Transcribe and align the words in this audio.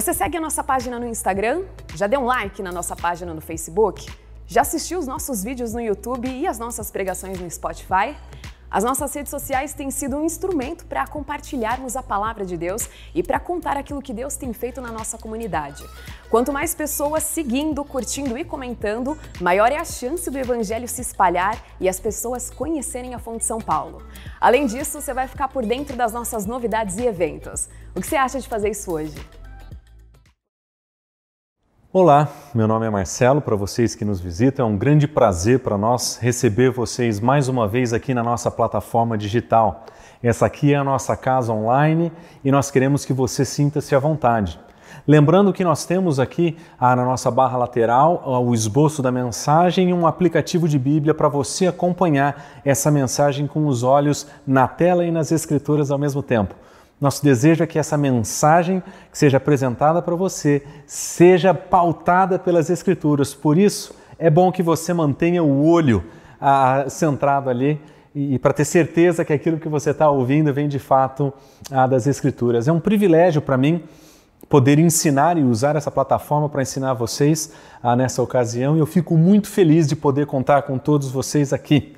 Você 0.00 0.14
segue 0.14 0.38
a 0.38 0.40
nossa 0.40 0.64
página 0.64 0.98
no 0.98 1.06
Instagram? 1.06 1.62
Já 1.94 2.06
deu 2.06 2.20
um 2.20 2.24
like 2.24 2.62
na 2.62 2.72
nossa 2.72 2.96
página 2.96 3.34
no 3.34 3.40
Facebook? 3.42 4.10
Já 4.46 4.62
assistiu 4.62 4.98
os 4.98 5.06
nossos 5.06 5.44
vídeos 5.44 5.74
no 5.74 5.80
YouTube 5.82 6.26
e 6.26 6.46
as 6.46 6.58
nossas 6.58 6.90
pregações 6.90 7.38
no 7.38 7.50
Spotify? 7.50 8.16
As 8.70 8.82
nossas 8.82 9.12
redes 9.12 9.28
sociais 9.28 9.74
têm 9.74 9.90
sido 9.90 10.16
um 10.16 10.24
instrumento 10.24 10.86
para 10.86 11.06
compartilharmos 11.06 11.96
a 11.96 12.02
palavra 12.02 12.46
de 12.46 12.56
Deus 12.56 12.88
e 13.14 13.22
para 13.22 13.38
contar 13.38 13.76
aquilo 13.76 14.00
que 14.00 14.14
Deus 14.14 14.36
tem 14.36 14.54
feito 14.54 14.80
na 14.80 14.90
nossa 14.90 15.18
comunidade. 15.18 15.84
Quanto 16.30 16.50
mais 16.50 16.74
pessoas 16.74 17.22
seguindo, 17.24 17.84
curtindo 17.84 18.38
e 18.38 18.44
comentando, 18.44 19.18
maior 19.38 19.70
é 19.70 19.76
a 19.76 19.84
chance 19.84 20.30
do 20.30 20.38
evangelho 20.38 20.88
se 20.88 21.02
espalhar 21.02 21.62
e 21.78 21.86
as 21.86 22.00
pessoas 22.00 22.48
conhecerem 22.48 23.14
a 23.14 23.18
Fonte 23.18 23.44
São 23.44 23.58
Paulo. 23.58 24.02
Além 24.40 24.64
disso, 24.64 24.98
você 24.98 25.12
vai 25.12 25.28
ficar 25.28 25.48
por 25.48 25.66
dentro 25.66 25.94
das 25.94 26.14
nossas 26.14 26.46
novidades 26.46 26.96
e 26.96 27.04
eventos. 27.04 27.68
O 27.94 28.00
que 28.00 28.06
você 28.06 28.16
acha 28.16 28.40
de 28.40 28.48
fazer 28.48 28.70
isso 28.70 28.90
hoje? 28.90 29.39
Olá, 31.92 32.28
meu 32.54 32.68
nome 32.68 32.86
é 32.86 32.90
Marcelo. 32.90 33.40
Para 33.40 33.56
vocês 33.56 33.96
que 33.96 34.04
nos 34.04 34.20
visitam, 34.20 34.64
é 34.64 34.68
um 34.68 34.78
grande 34.78 35.08
prazer 35.08 35.58
para 35.58 35.76
nós 35.76 36.18
receber 36.22 36.70
vocês 36.70 37.18
mais 37.18 37.48
uma 37.48 37.66
vez 37.66 37.92
aqui 37.92 38.14
na 38.14 38.22
nossa 38.22 38.48
plataforma 38.48 39.18
digital. 39.18 39.86
Essa 40.22 40.46
aqui 40.46 40.72
é 40.72 40.76
a 40.76 40.84
nossa 40.84 41.16
casa 41.16 41.52
online 41.52 42.12
e 42.44 42.52
nós 42.52 42.70
queremos 42.70 43.04
que 43.04 43.12
você 43.12 43.44
sinta-se 43.44 43.92
à 43.92 43.98
vontade. 43.98 44.56
Lembrando 45.04 45.52
que 45.52 45.64
nós 45.64 45.84
temos 45.84 46.20
aqui 46.20 46.56
ah, 46.78 46.94
na 46.94 47.04
nossa 47.04 47.28
barra 47.28 47.58
lateral 47.58 48.22
ah, 48.24 48.38
o 48.38 48.54
esboço 48.54 49.02
da 49.02 49.10
mensagem 49.10 49.90
e 49.90 49.92
um 49.92 50.06
aplicativo 50.06 50.68
de 50.68 50.78
Bíblia 50.78 51.12
para 51.12 51.28
você 51.28 51.66
acompanhar 51.66 52.60
essa 52.64 52.88
mensagem 52.88 53.48
com 53.48 53.66
os 53.66 53.82
olhos 53.82 54.28
na 54.46 54.68
tela 54.68 55.04
e 55.04 55.10
nas 55.10 55.32
escrituras 55.32 55.90
ao 55.90 55.98
mesmo 55.98 56.22
tempo. 56.22 56.54
Nosso 57.00 57.24
desejo 57.24 57.64
é 57.64 57.66
que 57.66 57.78
essa 57.78 57.96
mensagem 57.96 58.82
que 59.10 59.16
seja 59.16 59.38
apresentada 59.38 60.02
para 60.02 60.14
você 60.14 60.62
seja 60.86 61.54
pautada 61.54 62.38
pelas 62.38 62.68
Escrituras. 62.68 63.32
Por 63.32 63.56
isso, 63.56 63.94
é 64.18 64.28
bom 64.28 64.52
que 64.52 64.62
você 64.62 64.92
mantenha 64.92 65.42
o 65.42 65.64
olho 65.64 66.04
ah, 66.38 66.84
centrado 66.88 67.48
ali 67.48 67.80
e, 68.14 68.34
e 68.34 68.38
para 68.38 68.52
ter 68.52 68.66
certeza 68.66 69.24
que 69.24 69.32
aquilo 69.32 69.58
que 69.58 69.68
você 69.68 69.90
está 69.90 70.10
ouvindo 70.10 70.52
vem 70.52 70.68
de 70.68 70.78
fato 70.78 71.32
ah, 71.70 71.86
das 71.86 72.06
Escrituras. 72.06 72.68
É 72.68 72.72
um 72.72 72.80
privilégio 72.80 73.40
para 73.40 73.56
mim 73.56 73.82
poder 74.46 74.78
ensinar 74.78 75.38
e 75.38 75.42
usar 75.42 75.76
essa 75.76 75.90
plataforma 75.90 76.50
para 76.50 76.60
ensinar 76.60 76.92
vocês 76.92 77.52
ah, 77.82 77.96
nessa 77.96 78.20
ocasião 78.20 78.76
e 78.76 78.80
eu 78.80 78.86
fico 78.86 79.16
muito 79.16 79.48
feliz 79.48 79.86
de 79.86 79.96
poder 79.96 80.26
contar 80.26 80.62
com 80.62 80.76
todos 80.76 81.10
vocês 81.10 81.52
aqui. 81.52 81.96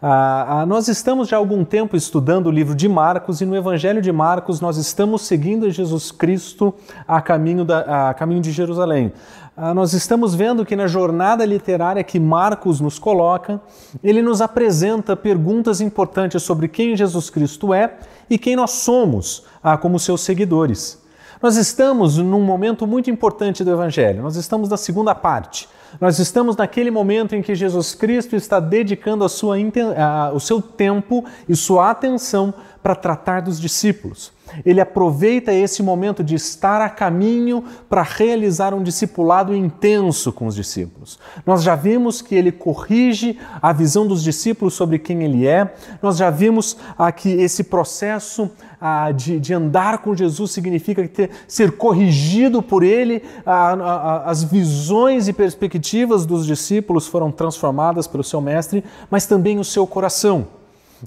Ah, 0.00 0.60
ah, 0.60 0.66
nós 0.66 0.88
estamos 0.88 1.26
já 1.26 1.36
há 1.36 1.38
algum 1.38 1.64
tempo 1.64 1.96
estudando 1.96 2.48
o 2.48 2.50
livro 2.50 2.74
de 2.74 2.86
Marcos 2.86 3.40
e 3.40 3.46
no 3.46 3.56
Evangelho 3.56 4.02
de 4.02 4.12
Marcos 4.12 4.60
nós 4.60 4.76
estamos 4.76 5.22
seguindo 5.22 5.70
Jesus 5.70 6.12
Cristo 6.12 6.74
a 7.08 7.22
caminho, 7.22 7.64
da, 7.64 8.10
a 8.10 8.14
caminho 8.14 8.42
de 8.42 8.52
Jerusalém. 8.52 9.10
Ah, 9.56 9.72
nós 9.72 9.94
estamos 9.94 10.34
vendo 10.34 10.66
que 10.66 10.76
na 10.76 10.86
jornada 10.86 11.46
literária 11.46 12.04
que 12.04 12.20
Marcos 12.20 12.78
nos 12.78 12.98
coloca, 12.98 13.58
ele 14.04 14.20
nos 14.20 14.42
apresenta 14.42 15.16
perguntas 15.16 15.80
importantes 15.80 16.42
sobre 16.42 16.68
quem 16.68 16.94
Jesus 16.94 17.30
Cristo 17.30 17.72
é 17.72 17.94
e 18.28 18.36
quem 18.36 18.54
nós 18.54 18.72
somos 18.72 19.44
ah, 19.62 19.78
como 19.78 19.98
seus 19.98 20.20
seguidores. 20.20 21.02
Nós 21.40 21.56
estamos 21.56 22.18
num 22.18 22.42
momento 22.42 22.86
muito 22.86 23.10
importante 23.10 23.64
do 23.64 23.70
Evangelho, 23.70 24.22
nós 24.22 24.36
estamos 24.36 24.68
na 24.68 24.76
segunda 24.76 25.14
parte. 25.14 25.66
Nós 26.00 26.18
estamos 26.18 26.56
naquele 26.56 26.90
momento 26.90 27.34
em 27.34 27.42
que 27.42 27.54
Jesus 27.54 27.94
Cristo 27.94 28.36
está 28.36 28.60
dedicando 28.60 29.24
a 29.24 29.28
sua, 29.28 29.56
a, 29.96 30.32
o 30.32 30.40
seu 30.40 30.60
tempo 30.60 31.24
e 31.48 31.56
sua 31.56 31.90
atenção 31.90 32.52
para 32.82 32.94
tratar 32.94 33.42
dos 33.42 33.60
discípulos. 33.60 34.35
Ele 34.64 34.80
aproveita 34.80 35.52
esse 35.52 35.82
momento 35.82 36.22
de 36.22 36.34
estar 36.34 36.80
a 36.80 36.88
caminho 36.88 37.64
para 37.88 38.02
realizar 38.02 38.74
um 38.74 38.82
discipulado 38.82 39.54
intenso 39.54 40.32
com 40.32 40.46
os 40.46 40.54
discípulos. 40.54 41.18
Nós 41.44 41.62
já 41.62 41.74
vimos 41.74 42.22
que 42.22 42.34
ele 42.34 42.52
corrige 42.52 43.38
a 43.60 43.72
visão 43.72 44.06
dos 44.06 44.22
discípulos 44.22 44.74
sobre 44.74 44.98
quem 44.98 45.22
ele 45.22 45.46
é, 45.46 45.74
nós 46.02 46.16
já 46.16 46.30
vimos 46.30 46.76
ah, 46.96 47.10
que 47.10 47.28
esse 47.30 47.64
processo 47.64 48.50
ah, 48.80 49.10
de, 49.10 49.40
de, 49.40 49.54
andar 49.54 49.98
com 49.98 50.14
Jesus 50.14 50.50
significa 50.50 51.06
ter, 51.08 51.30
ser 51.48 51.72
corrigido 51.72 52.62
por 52.62 52.82
ele, 52.82 53.22
ah, 53.44 53.72
ah, 53.72 54.30
as 54.30 54.44
visões 54.44 55.28
e 55.28 55.32
perspectivas 55.32 56.26
dos 56.26 56.46
discípulos 56.46 57.06
foram 57.06 57.30
transformadas 57.30 58.06
pelo 58.06 58.24
seu 58.24 58.40
mestre, 58.40 58.84
mas 59.10 59.26
também 59.26 59.58
o 59.58 59.64
seu 59.64 59.86
coração. 59.86 60.46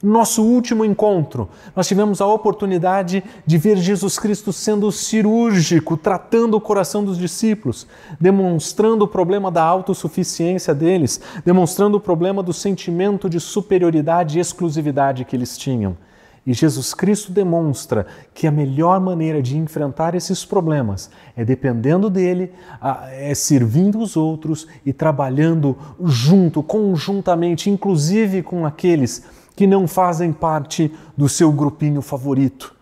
Nosso 0.04 0.44
último 0.44 0.86
encontro, 0.86 1.50
nós 1.76 1.88
tivemos 1.88 2.22
a 2.22 2.28
oportunidade 2.28 3.24
de 3.44 3.58
ver 3.58 3.78
Jesus 3.78 4.20
Cristo 4.20 4.54
sendo 4.54 4.92
cirúrgico, 4.92 5.98
tratando 5.98 6.56
o 6.56 6.62
coração 6.62 7.04
dos 7.04 7.18
discípulos, 7.18 7.88
demonstrando 8.20 9.06
o 9.06 9.08
problema 9.08 9.50
da 9.50 9.64
autossuficiência 9.64 10.76
deles, 10.76 11.20
demonstrando 11.44 11.98
o 11.98 12.00
problema 12.00 12.44
do 12.44 12.54
sentimento 12.54 13.28
de 13.28 13.40
superioridade 13.40 14.38
e 14.38 14.42
exclusividade 14.42 15.26
que 15.26 15.36
eles 15.36 15.58
tinham. 15.58 15.98
E 16.46 16.54
Jesus 16.54 16.94
Cristo 16.94 17.32
demonstra 17.32 18.06
que 18.34 18.48
a 18.48 18.52
melhor 18.52 19.00
maneira 19.00 19.42
de 19.42 19.58
enfrentar 19.58 20.16
esses 20.16 20.46
problemas 20.46 21.10
é 21.36 21.44
dependendo 21.44 22.10
dele, 22.10 22.52
é 23.12 23.34
servindo 23.36 24.00
os 24.00 24.16
outros 24.16 24.68
e 24.86 24.94
trabalhando 24.94 25.76
junto, 26.04 26.64
conjuntamente, 26.64 27.70
inclusive 27.70 28.42
com 28.42 28.66
aqueles 28.66 29.39
que 29.60 29.68
não 29.68 29.90
fazem 29.90 30.32
parte 30.32 30.90
do 31.18 31.28
seu 31.28 31.52
grupinho 31.52 32.02
favorito. 32.02 32.74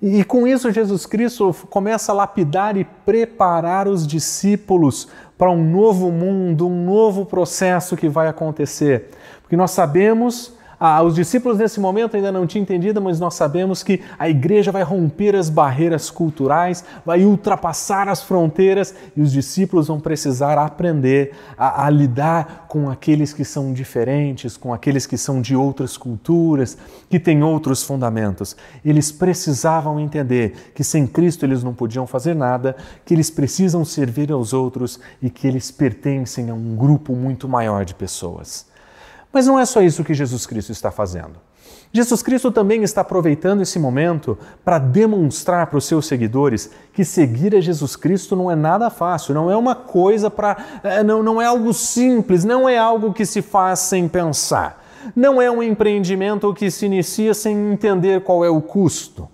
E, 0.00 0.22
com 0.22 0.46
isso, 0.46 0.70
Jesus 0.70 1.04
Cristo 1.04 1.52
começa 1.68 2.12
a 2.12 2.14
lapidar 2.14 2.76
e 2.76 2.84
preparar 2.84 3.88
os 3.88 4.06
discípulos 4.06 5.08
para 5.36 5.50
um 5.50 5.60
novo 5.60 6.12
mundo, 6.12 6.68
um 6.68 6.84
novo 6.84 7.26
processo 7.26 7.96
que 7.96 8.08
vai 8.08 8.28
acontecer. 8.28 9.08
Porque 9.42 9.56
nós 9.56 9.72
sabemos 9.72 10.54
ah, 10.82 11.02
os 11.02 11.14
discípulos 11.14 11.58
nesse 11.58 11.78
momento 11.78 12.16
ainda 12.16 12.32
não 12.32 12.46
tinham 12.46 12.62
entendido, 12.62 13.02
mas 13.02 13.20
nós 13.20 13.34
sabemos 13.34 13.82
que 13.82 14.00
a 14.18 14.30
igreja 14.30 14.72
vai 14.72 14.82
romper 14.82 15.36
as 15.36 15.50
barreiras 15.50 16.08
culturais, 16.08 16.82
vai 17.04 17.22
ultrapassar 17.22 18.08
as 18.08 18.22
fronteiras 18.22 18.94
e 19.14 19.20
os 19.20 19.30
discípulos 19.30 19.88
vão 19.88 20.00
precisar 20.00 20.56
aprender 20.56 21.32
a, 21.58 21.84
a 21.84 21.90
lidar 21.90 22.64
com 22.66 22.88
aqueles 22.88 23.34
que 23.34 23.44
são 23.44 23.74
diferentes, 23.74 24.56
com 24.56 24.72
aqueles 24.72 25.04
que 25.04 25.18
são 25.18 25.42
de 25.42 25.54
outras 25.54 25.98
culturas, 25.98 26.78
que 27.10 27.20
têm 27.20 27.42
outros 27.42 27.82
fundamentos. 27.82 28.56
Eles 28.82 29.12
precisavam 29.12 30.00
entender 30.00 30.72
que 30.74 30.82
sem 30.82 31.06
Cristo 31.06 31.44
eles 31.44 31.62
não 31.62 31.74
podiam 31.74 32.06
fazer 32.06 32.34
nada, 32.34 32.74
que 33.04 33.12
eles 33.12 33.28
precisam 33.28 33.84
servir 33.84 34.32
aos 34.32 34.54
outros 34.54 34.98
e 35.20 35.28
que 35.28 35.46
eles 35.46 35.70
pertencem 35.70 36.48
a 36.48 36.54
um 36.54 36.74
grupo 36.74 37.14
muito 37.14 37.46
maior 37.46 37.84
de 37.84 37.94
pessoas. 37.94 38.69
Mas 39.32 39.46
não 39.46 39.58
é 39.58 39.64
só 39.64 39.80
isso 39.80 40.04
que 40.04 40.14
Jesus 40.14 40.46
Cristo 40.46 40.72
está 40.72 40.90
fazendo. 40.90 41.36
Jesus 41.92 42.22
Cristo 42.22 42.52
também 42.52 42.84
está 42.84 43.00
aproveitando 43.00 43.62
esse 43.62 43.78
momento 43.78 44.38
para 44.64 44.78
demonstrar 44.78 45.66
para 45.66 45.78
os 45.78 45.84
seus 45.84 46.06
seguidores 46.06 46.70
que 46.92 47.04
seguir 47.04 47.54
a 47.56 47.60
Jesus 47.60 47.96
Cristo 47.96 48.36
não 48.36 48.48
é 48.48 48.54
nada 48.54 48.88
fácil, 48.90 49.34
não 49.34 49.50
é 49.50 49.56
uma 49.56 49.74
coisa 49.74 50.30
para. 50.30 50.56
É, 50.84 51.02
não, 51.02 51.20
não 51.20 51.42
é 51.42 51.46
algo 51.46 51.74
simples, 51.74 52.44
não 52.44 52.68
é 52.68 52.78
algo 52.78 53.12
que 53.12 53.26
se 53.26 53.42
faz 53.42 53.80
sem 53.80 54.08
pensar. 54.08 54.84
Não 55.16 55.42
é 55.42 55.50
um 55.50 55.62
empreendimento 55.62 56.52
que 56.54 56.70
se 56.70 56.86
inicia 56.86 57.34
sem 57.34 57.72
entender 57.72 58.20
qual 58.22 58.44
é 58.44 58.50
o 58.50 58.60
custo. 58.60 59.28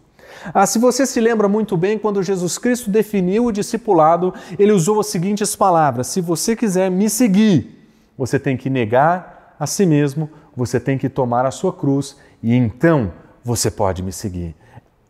Ah, 0.55 0.65
se 0.65 0.79
você 0.79 1.05
se 1.05 1.21
lembra 1.21 1.49
muito 1.49 1.77
bem, 1.77 1.99
quando 1.99 2.23
Jesus 2.23 2.57
Cristo 2.57 2.89
definiu 2.89 3.47
o 3.47 3.53
discipulado, 3.53 4.33
ele 4.59 4.73
usou 4.73 5.01
as 5.01 5.09
seguintes 5.09 5.55
palavras: 5.55 6.07
Se 6.07 6.23
você 6.23 6.57
quiser 6.57 6.91
me 6.91 7.11
seguir, 7.11 7.85
você 8.17 8.39
tem 8.39 8.57
que 8.57 8.71
negar 8.71 9.36
a 9.59 9.67
si 9.67 9.87
mesmo, 9.87 10.29
você 10.57 10.79
tem 10.81 10.99
que 10.99 11.09
tomar 11.09 11.45
a 11.47 11.51
sua 11.51 11.73
cruz 11.73 12.17
e 12.43 12.55
então 12.55 13.13
você 13.45 13.71
pode 13.71 14.03
me 14.03 14.13
seguir. 14.13 14.55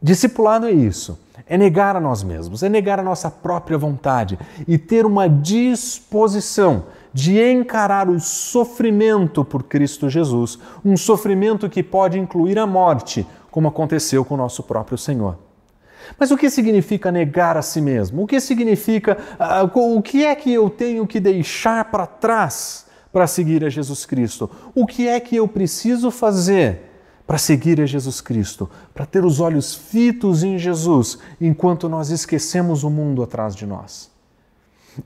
Discipulado 0.00 0.66
é 0.66 0.72
isso, 0.72 1.18
é 1.48 1.56
negar 1.56 1.96
a 1.96 2.00
nós 2.00 2.22
mesmos, 2.22 2.62
é 2.62 2.68
negar 2.68 3.00
a 3.00 3.02
nossa 3.02 3.30
própria 3.30 3.78
vontade 3.78 4.38
e 4.68 4.76
ter 4.76 5.06
uma 5.06 5.28
disposição 5.28 6.84
de 7.12 7.40
encarar 7.40 8.10
o 8.10 8.20
sofrimento 8.20 9.44
por 9.44 9.62
Cristo 9.62 10.08
Jesus, 10.08 10.58
um 10.84 10.96
sofrimento 10.96 11.68
que 11.68 11.82
pode 11.82 12.18
incluir 12.18 12.58
a 12.58 12.66
morte, 12.66 13.26
como 13.50 13.68
aconteceu 13.68 14.24
com 14.24 14.34
o 14.34 14.36
nosso 14.36 14.62
próprio 14.62 14.98
Senhor. 14.98 15.38
Mas 16.18 16.30
o 16.30 16.36
que 16.36 16.50
significa 16.50 17.10
negar 17.10 17.56
a 17.56 17.62
si 17.62 17.80
mesmo? 17.80 18.22
O 18.22 18.26
que 18.26 18.38
significa, 18.38 19.16
uh, 19.40 19.96
o 19.96 20.02
que 20.02 20.24
é 20.24 20.34
que 20.34 20.52
eu 20.52 20.68
tenho 20.68 21.06
que 21.06 21.18
deixar 21.18 21.86
para 21.86 22.06
trás? 22.06 22.85
Para 23.16 23.26
seguir 23.26 23.64
a 23.64 23.70
Jesus 23.70 24.04
Cristo? 24.04 24.50
O 24.74 24.84
que 24.84 25.08
é 25.08 25.18
que 25.18 25.36
eu 25.36 25.48
preciso 25.48 26.10
fazer 26.10 26.80
para 27.26 27.38
seguir 27.38 27.80
a 27.80 27.86
Jesus 27.86 28.20
Cristo? 28.20 28.68
Para 28.92 29.06
ter 29.06 29.24
os 29.24 29.40
olhos 29.40 29.74
fitos 29.74 30.44
em 30.44 30.58
Jesus 30.58 31.18
enquanto 31.40 31.88
nós 31.88 32.10
esquecemos 32.10 32.84
o 32.84 32.90
mundo 32.90 33.22
atrás 33.22 33.56
de 33.56 33.64
nós? 33.64 34.10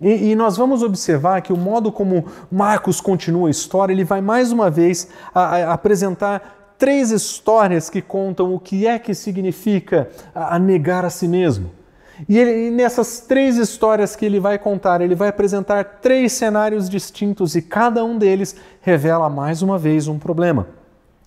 E, 0.01 0.33
e, 0.33 0.35
nós 0.35 0.57
vamos 0.57 0.83
observar 0.83 1.41
que 1.41 1.53
o 1.53 1.57
modo 1.57 1.93
como 1.93 2.25
Marcos 2.51 3.01
continua 3.01 3.47
a 3.47 3.53
história, 3.53 3.93
ele 3.93 4.03
vai 4.03 4.21
mais 4.21 4.51
uma 4.51 4.69
vez 4.69 5.07
a, 5.33 5.43
a 5.43 5.73
apresentar 5.73 6.75
três 6.77 7.13
histórias 7.13 7.89
que 7.89 8.03
contam 8.03 8.53
o 8.53 8.59
que 8.59 8.89
é 8.89 8.99
que 8.99 9.15
significa 9.15 10.11
a, 10.35 10.57
a 10.57 10.59
negar 10.59 11.05
a 11.05 11.11
si 11.11 11.29
mesmo. 11.29 11.71
E, 12.29 12.39
ele, 12.39 12.69
e 12.69 12.71
nessas 12.71 13.21
três 13.21 13.57
histórias 13.57 14.15
que 14.15 14.25
ele 14.25 14.41
vai 14.41 14.59
contar, 14.59 15.01
ele 15.01 15.15
vai 15.15 15.29
apresentar 15.29 15.85
três 16.01 16.33
cenários 16.33 16.89
distintos 16.89 17.55
e 17.55 17.63
cada 17.63 18.05
um 18.05 18.19
deles 18.19 18.57
revela 18.81 19.29
mais 19.29 19.63
uma 19.63 19.79
vez 19.79 20.09
um 20.09 20.19
problema. 20.19 20.67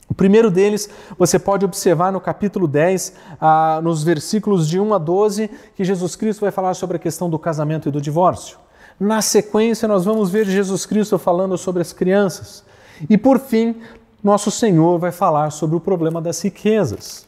O 0.10 0.14
primeiro 0.14 0.52
deles 0.52 0.90
você 1.18 1.40
pode 1.40 1.66
observar 1.66 2.12
no 2.12 2.22
capítulo 2.22 2.68
10, 2.68 3.14
ah, 3.42 3.80
nos 3.84 4.04
versículos 4.04 4.68
de 4.68 4.80
1 4.80 4.94
a 4.94 4.98
12, 4.98 5.50
que 5.76 5.84
Jesus 5.84 6.16
Cristo 6.16 6.42
vai 6.42 6.52
falar 6.52 6.74
sobre 6.76 6.98
a 6.98 7.00
questão 7.00 7.30
do 7.30 7.40
casamento 7.40 7.90
e 7.90 7.92
do 7.92 8.00
divórcio. 8.00 8.58
Na 9.00 9.22
sequência, 9.22 9.88
nós 9.88 10.06
vamos 10.06 10.30
ver 10.30 10.46
Jesus 10.46 10.86
Cristo 10.86 11.18
falando 11.18 11.58
sobre 11.58 11.82
as 11.82 11.92
crianças. 11.92 12.64
E 13.10 13.18
por 13.18 13.40
fim, 13.40 13.78
nosso 14.24 14.52
Senhor 14.52 15.00
vai 15.00 15.12
falar 15.12 15.52
sobre 15.52 15.76
o 15.76 15.80
problema 15.80 16.22
das 16.22 16.42
riquezas. 16.42 17.26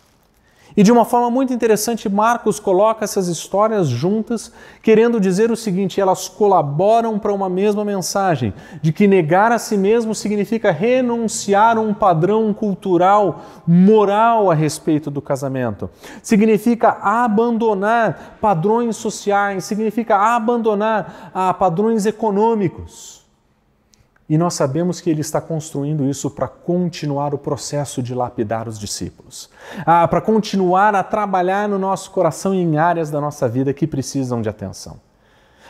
E 0.78 0.84
de 0.84 0.92
uma 0.92 1.06
forma 1.06 1.32
muito 1.32 1.54
interessante, 1.54 2.10
Marcos 2.10 2.60
coloca 2.60 3.06
essas 3.06 3.28
histórias 3.30 3.88
juntas, 3.88 4.52
querendo 4.84 5.22
dizer 5.22 5.50
o 5.50 5.56
seguinte: 5.56 6.02
elas 6.02 6.28
colaboram 6.28 7.18
para 7.18 7.34
uma 7.34 7.50
mesma 7.50 7.86
mensagem, 7.86 8.54
de 8.82 8.92
que 8.92 9.08
negar 9.08 9.52
a 9.54 9.60
si 9.60 9.78
mesmo 9.78 10.14
significa 10.14 10.72
renunciar 10.72 11.78
a 11.78 11.82
um 11.82 11.94
padrão 11.94 12.54
cultural, 12.54 13.42
moral 13.66 14.52
a 14.52 14.54
respeito 14.54 15.10
do 15.10 15.22
casamento. 15.22 15.90
Significa 16.22 16.98
abandonar 17.02 18.38
padrões 18.42 18.98
sociais, 18.98 19.64
significa 19.64 20.18
abandonar 20.18 21.32
ah, 21.34 21.54
padrões 21.54 22.06
econômicos. 22.06 23.25
E 24.28 24.38
nós 24.38 24.56
sabemos 24.56 25.00
que 25.00 25.10
ele 25.10 25.22
está 25.22 25.40
construindo 25.40 26.06
isso 26.06 26.32
para 26.32 26.48
continuar 26.48 27.36
o 27.36 27.38
processo 27.38 28.02
de 28.02 28.16
lapidar 28.16 28.68
os 28.68 28.80
discípulos, 28.80 29.50
ah, 29.86 30.08
para 30.08 30.20
continuar 30.20 30.96
a 30.96 31.04
trabalhar 31.04 31.70
no 31.70 31.78
nosso 31.78 32.10
coração 32.10 32.54
em 32.54 32.78
áreas 32.78 33.12
da 33.12 33.22
nossa 33.22 33.48
vida 33.48 33.72
que 33.72 33.86
precisam 33.86 34.42
de 34.42 34.50
atenção. 34.50 35.00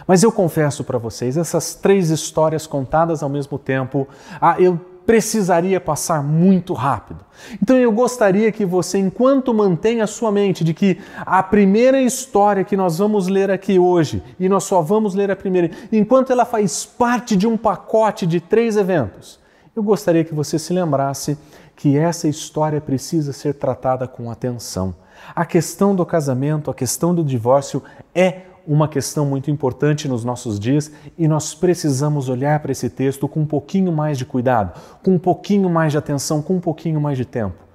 Mas 0.08 0.24
eu 0.24 0.32
confesso 0.32 0.84
para 0.84 0.98
vocês, 0.98 1.36
essas 1.36 1.76
três 1.76 2.10
histórias 2.10 2.66
contadas 2.66 3.22
ao 3.22 3.30
mesmo 3.30 3.58
tempo, 3.58 4.08
ah, 4.40 4.56
eu 4.60 4.80
precisaria 5.06 5.80
passar 5.80 6.24
muito 6.24 6.74
rápido. 6.74 7.20
Então 7.62 7.78
eu 7.78 7.92
gostaria 7.92 8.52
que 8.52 8.66
você, 8.66 8.98
enquanto 8.98 9.54
mantém 9.54 10.02
a 10.02 10.08
sua 10.08 10.32
mente 10.32 10.64
de 10.64 10.74
que 10.74 10.98
a 11.18 11.44
primeira 11.44 12.02
história 12.02 12.64
que 12.64 12.76
nós 12.76 12.98
vamos 12.98 13.28
ler 13.28 13.52
aqui 13.52 13.78
hoje, 13.78 14.24
e 14.40 14.50
nós 14.50 14.64
só 14.64 14.82
vamos 14.82 15.14
ler 15.14 15.30
a 15.30 15.36
primeira, 15.36 15.70
enquanto 15.92 16.32
ela 16.32 16.46
faz 16.46 16.86
parte 16.86 17.36
de 17.36 17.46
um 17.46 17.56
pacote 17.56 18.26
de 18.26 18.40
três 18.40 18.78
eventos, 18.78 19.40
eu 19.76 19.84
gostaria 19.84 20.24
que 20.24 20.34
você 20.34 20.58
se 20.58 20.74
lembrasse 20.74 21.38
que 21.76 21.98
essa 21.98 22.28
história 22.28 22.80
precisa 22.80 23.34
ser 23.34 23.54
tratada 23.56 24.08
com 24.08 24.32
atenção. 24.32 24.96
A 25.36 25.46
questão 25.46 25.96
do 25.96 26.06
casamento, 26.06 26.72
a 26.72 26.74
questão 26.74 27.14
do 27.14 27.24
divórcio 27.24 27.84
é 28.14 28.42
uma 28.68 28.88
questão 28.88 29.26
muito 29.26 29.52
importante 29.52 30.08
nos 30.08 30.24
nossos 30.24 30.60
dias 30.60 30.92
e 31.18 31.28
nós 31.28 31.54
precisamos 31.54 32.30
olhar 32.30 32.60
para 32.60 32.72
esse 32.72 32.90
texto 32.90 33.28
com 33.28 33.42
um 33.42 33.46
pouquinho 33.46 33.92
mais 33.92 34.18
de 34.18 34.26
cuidado, 34.26 34.80
com 35.04 35.16
um 35.16 35.20
pouquinho 35.20 35.70
mais 35.70 35.92
de 35.92 35.98
atenção, 35.98 36.42
com 36.42 36.56
um 36.56 36.60
pouquinho 36.60 37.00
mais 37.00 37.18
de 37.18 37.26
tempo. 37.26 37.66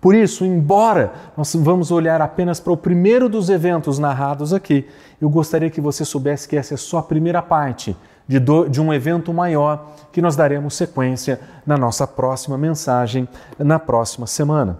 Por 0.00 0.14
isso, 0.14 0.44
embora 0.44 1.12
nós 1.36 1.54
vamos 1.54 1.90
olhar 1.90 2.20
apenas 2.20 2.60
para 2.60 2.72
o 2.72 2.76
primeiro 2.76 3.28
dos 3.28 3.48
eventos 3.48 3.98
narrados 3.98 4.52
aqui, 4.52 4.86
eu 5.20 5.30
gostaria 5.30 5.70
que 5.70 5.80
você 5.80 6.04
soubesse 6.04 6.46
que 6.46 6.56
essa 6.56 6.74
é 6.74 6.76
só 6.76 6.98
a 6.98 7.02
primeira 7.02 7.40
parte 7.40 7.96
de, 8.26 8.38
do, 8.38 8.68
de 8.68 8.80
um 8.80 8.92
evento 8.92 9.32
maior 9.32 9.92
que 10.12 10.20
nós 10.20 10.36
daremos 10.36 10.74
sequência 10.74 11.40
na 11.66 11.78
nossa 11.78 12.06
próxima 12.06 12.58
mensagem, 12.58 13.26
na 13.58 13.78
próxima 13.78 14.26
semana. 14.26 14.78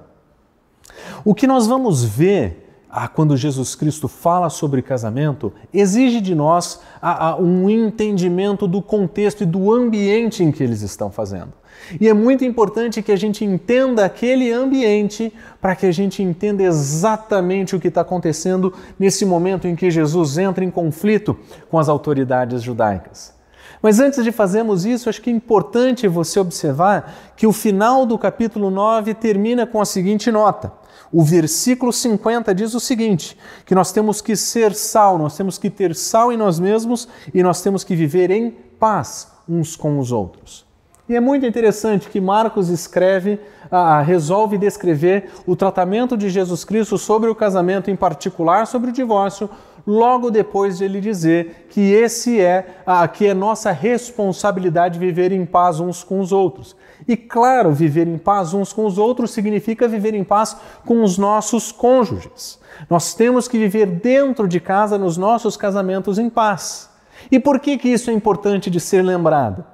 O 1.25 1.35
que 1.35 1.47
nós 1.47 1.67
vamos 1.67 2.05
ver 2.05 2.68
ah, 2.91 3.07
quando 3.07 3.37
Jesus 3.37 3.75
Cristo 3.75 4.09
fala 4.09 4.49
sobre 4.49 4.81
casamento, 4.81 5.53
exige 5.73 6.21
de 6.21 6.35
nós 6.35 6.81
ah, 7.03 7.31
ah, 7.31 7.37
um 7.37 7.69
entendimento 7.69 8.67
do 8.67 8.81
contexto 8.81 9.43
e 9.43 9.47
do 9.47 9.73
ambiente 9.73 10.43
em 10.43 10.51
que 10.51 10.63
eles 10.63 10.81
estão 10.81 11.11
fazendo. 11.11 11.53
E 12.01 12.09
é 12.09 12.13
muito 12.13 12.45
importante 12.45 13.03
que 13.03 13.13
a 13.13 13.17
gente 13.17 13.45
entenda 13.45 14.05
aquele 14.05 14.51
ambiente 14.53 15.33
para 15.61 15.77
que 15.77 15.87
a 15.87 15.93
gente 15.93 16.23
entenda 16.23 16.63
exatamente 16.63 17.77
o 17.77 17.81
que 17.81 17.89
está 17.89 18.01
acontecendo 18.01 18.73
nesse 18.99 19.25
momento 19.25 19.69
em 19.69 19.77
que 19.77 19.91
Jesus 19.91 20.39
entra 20.39 20.65
em 20.65 20.71
conflito 20.71 21.37
com 21.71 21.79
as 21.79 21.89
autoridades 21.89 22.63
judaicas. 22.63 23.37
Mas 23.81 24.01
antes 24.01 24.25
de 24.25 24.33
fazermos 24.33 24.85
isso, 24.85 25.09
acho 25.09 25.23
que 25.23 25.31
é 25.31 25.33
importante 25.33 26.09
você 26.09 26.41
observar 26.41 27.33
que 27.37 27.47
o 27.47 27.53
final 27.53 28.05
do 28.05 28.19
capítulo 28.19 28.71
9 28.71 29.15
termina 29.15 29.67
com 29.67 29.81
a 29.81 29.85
seguinte 29.85 30.33
nota. 30.33 30.73
O 31.13 31.23
versículo 31.23 31.93
50 31.93 32.55
diz 32.55 32.75
o 32.75 32.81
seguinte: 32.81 33.37
que 33.65 33.75
nós 33.75 33.93
temos 33.93 34.21
que 34.21 34.37
ser 34.37 34.75
sal, 34.75 35.19
nós 35.19 35.37
temos 35.37 35.59
que 35.59 35.71
ter 35.71 35.95
sal 35.95 36.33
em 36.33 36.37
nós 36.37 36.59
mesmos 36.61 37.09
e 37.33 37.43
nós 37.43 37.63
temos 37.63 37.83
que 37.83 37.97
viver 37.97 38.31
em 38.31 38.51
paz 38.51 39.29
uns 39.49 39.75
com 39.75 39.99
os 39.99 40.13
outros. 40.13 40.67
E 41.09 41.17
é 41.17 41.21
muito 41.21 41.47
interessante 41.47 42.11
que 42.11 42.21
Marcos 42.21 42.69
escreve, 42.69 43.41
ah, 43.71 44.03
resolve 44.03 44.59
descrever 44.59 45.31
o 45.47 45.57
tratamento 45.57 46.19
de 46.19 46.29
Jesus 46.29 46.65
Cristo 46.65 46.99
sobre 46.99 47.31
o 47.31 47.35
casamento, 47.35 47.91
em 47.91 47.97
particular 47.97 48.67
sobre 48.67 48.91
o 48.91 48.93
divórcio, 48.93 49.49
logo 49.89 50.31
depois 50.31 50.77
de 50.77 50.85
ele 50.85 51.01
dizer 51.01 51.67
que 51.71 51.81
esse 51.81 52.39
é 52.39 52.83
ah, 52.87 53.09
que 53.09 53.27
é 53.27 53.33
nossa 53.33 53.73
responsabilidade 53.73 54.99
viver 54.99 55.33
em 55.33 55.47
paz 55.47 55.81
uns 55.81 56.05
com 56.05 56.21
os 56.21 56.31
outros. 56.31 56.77
E 57.09 57.17
claro, 57.17 57.73
viver 57.73 58.07
em 58.07 58.19
paz 58.19 58.53
uns 58.53 58.71
com 58.71 58.85
os 58.85 58.99
outros 58.99 59.31
significa 59.31 59.89
viver 59.89 60.13
em 60.13 60.23
paz 60.23 60.59
com 60.85 61.03
os 61.03 61.17
nossos 61.17 61.73
cônjuges. 61.73 62.59
Nós 62.91 63.15
temos 63.15 63.49
que 63.49 63.57
viver 63.57 63.87
dentro 63.87 64.47
de 64.47 64.61
casa, 64.61 64.99
nos 64.99 65.17
nossos 65.17 65.57
casamentos, 65.57 66.19
em 66.19 66.29
paz. 66.29 66.91
E 67.33 67.41
por 67.41 67.59
que, 67.59 67.79
que 67.79 67.89
isso 67.89 68.11
é 68.11 68.13
importante 68.13 68.69
de 68.69 68.79
ser 68.79 69.01
lembrado? 69.03 69.65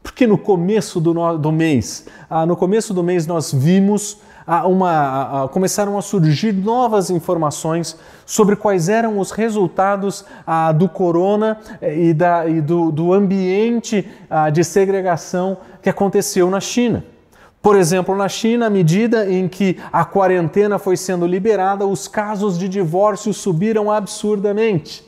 Porque 0.00 0.28
no 0.28 0.38
começo 0.38 1.00
do, 1.00 1.36
do 1.36 1.50
mês, 1.50 2.06
ah, 2.30 2.46
no 2.46 2.56
começo 2.56 2.94
do 2.94 3.02
mês 3.02 3.26
nós 3.26 3.52
vimos 3.52 4.18
uma, 4.46 5.48
começaram 5.52 5.98
a 5.98 6.02
surgir 6.02 6.52
novas 6.52 7.10
informações 7.10 7.96
sobre 8.24 8.56
quais 8.56 8.88
eram 8.88 9.18
os 9.18 9.30
resultados 9.30 10.24
do 10.76 10.88
corona 10.88 11.58
eh, 11.80 12.08
e, 12.08 12.14
da, 12.14 12.46
e 12.46 12.60
do, 12.60 12.90
do 12.90 13.12
ambiente 13.12 14.08
de 14.52 14.64
segregação 14.64 15.58
que 15.82 15.88
aconteceu 15.88 16.50
na 16.50 16.60
China. 16.60 17.04
Por 17.62 17.76
exemplo, 17.76 18.14
na 18.14 18.28
China, 18.28 18.66
à 18.66 18.70
medida 18.70 19.28
em 19.28 19.48
que 19.48 19.76
a 19.92 20.04
quarentena 20.04 20.78
foi 20.78 20.96
sendo 20.96 21.26
liberada, 21.26 21.84
os 21.84 22.06
casos 22.06 22.56
de 22.56 22.68
divórcio 22.68 23.34
subiram 23.34 23.90
absurdamente. 23.90 25.05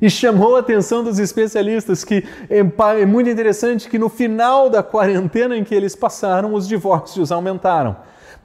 E 0.00 0.10
chamou 0.10 0.56
a 0.56 0.60
atenção 0.60 1.02
dos 1.02 1.18
especialistas 1.18 2.04
que 2.04 2.24
é 2.48 3.06
muito 3.06 3.30
interessante 3.30 3.88
que 3.88 3.98
no 3.98 4.08
final 4.08 4.68
da 4.68 4.82
quarentena 4.82 5.56
em 5.56 5.64
que 5.64 5.74
eles 5.74 5.96
passaram, 5.96 6.54
os 6.54 6.68
divórcios 6.68 7.32
aumentaram. 7.32 7.96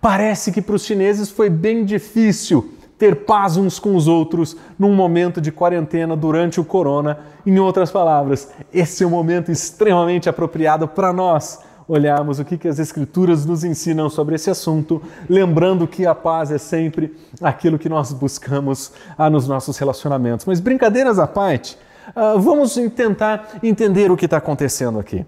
Parece 0.01 0.51
que 0.51 0.61
para 0.61 0.75
os 0.75 0.85
chineses 0.85 1.29
foi 1.29 1.49
bem 1.49 1.83
difícil 1.83 2.73
ter 2.97 3.25
paz 3.25 3.57
uns 3.57 3.77
com 3.77 3.95
os 3.95 4.07
outros 4.07 4.55
num 4.79 4.93
momento 4.93 5.41
de 5.41 5.51
quarentena 5.51 6.15
durante 6.15 6.59
o 6.59 6.65
corona. 6.65 7.19
Em 7.45 7.59
outras 7.59 7.91
palavras, 7.91 8.49
esse 8.73 9.03
é 9.03 9.07
um 9.07 9.09
momento 9.09 9.51
extremamente 9.51 10.29
apropriado 10.29 10.87
para 10.87 11.11
nós 11.11 11.59
olharmos 11.87 12.39
o 12.39 12.45
que, 12.45 12.57
que 12.57 12.67
as 12.67 12.79
Escrituras 12.79 13.45
nos 13.45 13.63
ensinam 13.63 14.09
sobre 14.09 14.35
esse 14.35 14.49
assunto, 14.49 15.01
lembrando 15.29 15.87
que 15.87 16.05
a 16.05 16.15
paz 16.15 16.51
é 16.51 16.57
sempre 16.57 17.15
aquilo 17.41 17.77
que 17.77 17.89
nós 17.89 18.11
buscamos 18.11 18.91
ah, 19.17 19.29
nos 19.29 19.47
nossos 19.47 19.77
relacionamentos. 19.77 20.45
Mas 20.45 20.59
brincadeiras 20.59 21.19
à 21.19 21.27
parte, 21.27 21.77
ah, 22.15 22.35
vamos 22.37 22.75
tentar 22.95 23.59
entender 23.63 24.11
o 24.11 24.17
que 24.17 24.25
está 24.25 24.37
acontecendo 24.37 24.99
aqui. 24.99 25.25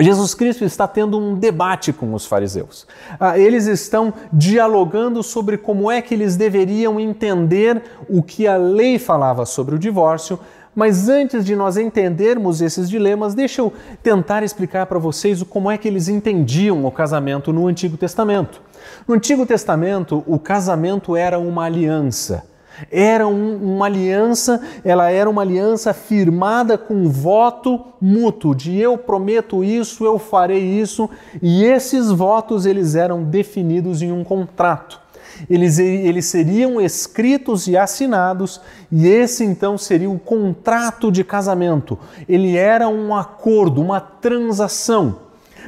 Jesus 0.00 0.34
Cristo 0.34 0.64
está 0.64 0.88
tendo 0.88 1.18
um 1.18 1.34
debate 1.34 1.92
com 1.92 2.14
os 2.14 2.24
fariseus. 2.24 2.86
Ah, 3.18 3.38
eles 3.38 3.66
estão 3.66 4.14
dialogando 4.32 5.22
sobre 5.22 5.58
como 5.58 5.90
é 5.90 6.00
que 6.00 6.14
eles 6.14 6.36
deveriam 6.36 6.98
entender 6.98 7.82
o 8.08 8.22
que 8.22 8.46
a 8.46 8.56
lei 8.56 8.98
falava 8.98 9.44
sobre 9.44 9.74
o 9.74 9.78
divórcio. 9.78 10.40
Mas 10.74 11.08
antes 11.08 11.44
de 11.44 11.56
nós 11.56 11.76
entendermos 11.76 12.60
esses 12.60 12.88
dilemas, 12.88 13.34
deixa 13.34 13.60
eu 13.60 13.72
tentar 14.02 14.42
explicar 14.42 14.86
para 14.86 14.98
vocês 14.98 15.42
como 15.42 15.70
é 15.70 15.76
que 15.76 15.88
eles 15.88 16.08
entendiam 16.08 16.84
o 16.84 16.90
casamento 16.90 17.52
no 17.52 17.66
Antigo 17.66 17.96
Testamento. 17.96 18.62
No 19.06 19.14
Antigo 19.14 19.44
Testamento, 19.44 20.22
o 20.26 20.38
casamento 20.38 21.16
era 21.16 21.38
uma 21.38 21.64
aliança. 21.64 22.44
Era 22.90 23.26
um, 23.26 23.56
uma 23.56 23.86
aliança, 23.86 24.62
ela 24.84 25.10
era 25.10 25.28
uma 25.28 25.42
aliança 25.42 25.92
firmada 25.92 26.78
com 26.78 27.10
voto 27.10 27.84
mútuo, 28.00 28.54
de 28.54 28.78
eu 28.78 28.96
prometo 28.96 29.64
isso, 29.64 30.04
eu 30.04 30.18
farei 30.18 30.62
isso, 30.62 31.10
e 31.42 31.64
esses 31.64 32.10
votos 32.10 32.64
eles 32.64 32.94
eram 32.94 33.22
definidos 33.24 34.00
em 34.02 34.12
um 34.12 34.24
contrato. 34.24 35.00
Eles, 35.48 35.78
eles 35.78 36.26
seriam 36.26 36.80
escritos 36.80 37.66
e 37.66 37.76
assinados, 37.76 38.60
e 38.90 39.06
esse 39.06 39.44
então 39.44 39.78
seria 39.78 40.10
o 40.10 40.18
contrato 40.18 41.10
de 41.10 41.24
casamento. 41.24 41.98
Ele 42.28 42.56
era 42.56 42.88
um 42.88 43.14
acordo, 43.14 43.80
uma 43.80 44.00
transação. 44.00 45.16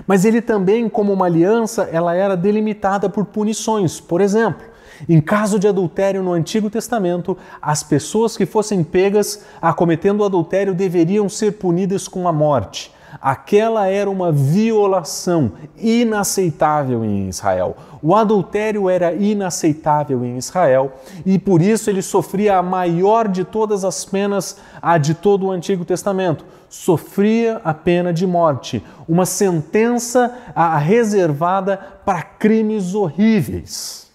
Mas 0.07 0.25
ele 0.25 0.41
também, 0.41 0.89
como 0.89 1.13
uma 1.13 1.27
aliança, 1.27 1.89
ela 1.93 2.15
era 2.15 2.37
delimitada 2.37 3.09
por 3.09 3.25
punições. 3.25 4.01
Por 4.01 4.21
exemplo, 4.21 4.73
Em 5.09 5.21
caso 5.21 5.59
de 5.59 5.67
adultério 5.67 6.23
no 6.23 6.33
Antigo 6.33 6.71
Testamento, 6.71 7.37
as 7.61 7.83
pessoas 7.83 8.37
que 8.37 8.47
fossem 8.47 8.85
pegas 8.85 9.45
acometendo 9.61 10.25
adultério 10.25 10.75
deveriam 10.75 11.29
ser 11.29 11.53
punidas 11.53 12.07
com 12.07 12.29
a 12.29 12.33
morte. 12.33 12.93
Aquela 13.21 13.87
era 13.87 14.09
uma 14.09 14.33
violação 14.33 15.53
inaceitável 15.77 17.05
em 17.05 17.29
Israel. 17.29 17.77
O 18.03 18.15
adultério 18.15 18.89
era 18.89 19.13
inaceitável 19.13 20.25
em 20.25 20.37
Israel 20.37 20.93
e 21.25 21.39
por 21.39 21.63
isso 21.63 21.89
ele 21.89 22.03
sofria 22.03 22.57
a 22.57 22.63
maior 22.63 23.29
de 23.29 23.45
todas 23.45 23.85
as 23.85 24.05
penas, 24.05 24.57
a 24.81 24.99
de 24.99 25.15
todo 25.15 25.47
o 25.47 25.51
Antigo 25.51 25.85
Testamento. 25.85 26.45
Sofria 26.69 27.61
a 27.63 27.75
pena 27.75 28.13
de 28.13 28.27
morte, 28.27 28.83
uma 29.07 29.27
sentença 29.27 30.35
reservada 30.81 31.77
para 32.05 32.23
crimes 32.23 32.95
horríveis. 32.95 34.11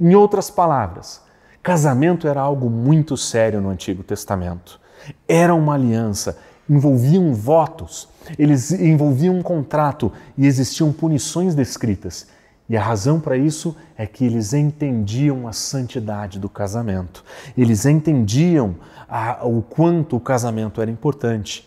Em 0.00 0.14
outras 0.14 0.50
palavras, 0.50 1.20
casamento 1.62 2.26
era 2.26 2.40
algo 2.40 2.70
muito 2.70 3.16
sério 3.16 3.60
no 3.60 3.68
Antigo 3.68 4.02
Testamento. 4.02 4.80
Era 5.28 5.54
uma 5.54 5.74
aliança, 5.74 6.38
envolviam 6.68 7.32
votos, 7.34 8.08
eles 8.38 8.70
envolviam 8.72 9.36
um 9.36 9.42
contrato 9.42 10.12
e 10.36 10.46
existiam 10.46 10.92
punições 10.92 11.54
descritas. 11.54 12.26
E 12.68 12.76
a 12.76 12.82
razão 12.82 13.18
para 13.18 13.36
isso 13.36 13.74
é 13.96 14.06
que 14.06 14.26
eles 14.26 14.52
entendiam 14.52 15.48
a 15.48 15.52
santidade 15.52 16.38
do 16.38 16.50
casamento. 16.50 17.24
Eles 17.56 17.86
entendiam 17.86 18.76
a, 19.08 19.46
o 19.46 19.62
quanto 19.62 20.16
o 20.16 20.20
casamento 20.20 20.82
era 20.82 20.90
importante. 20.90 21.66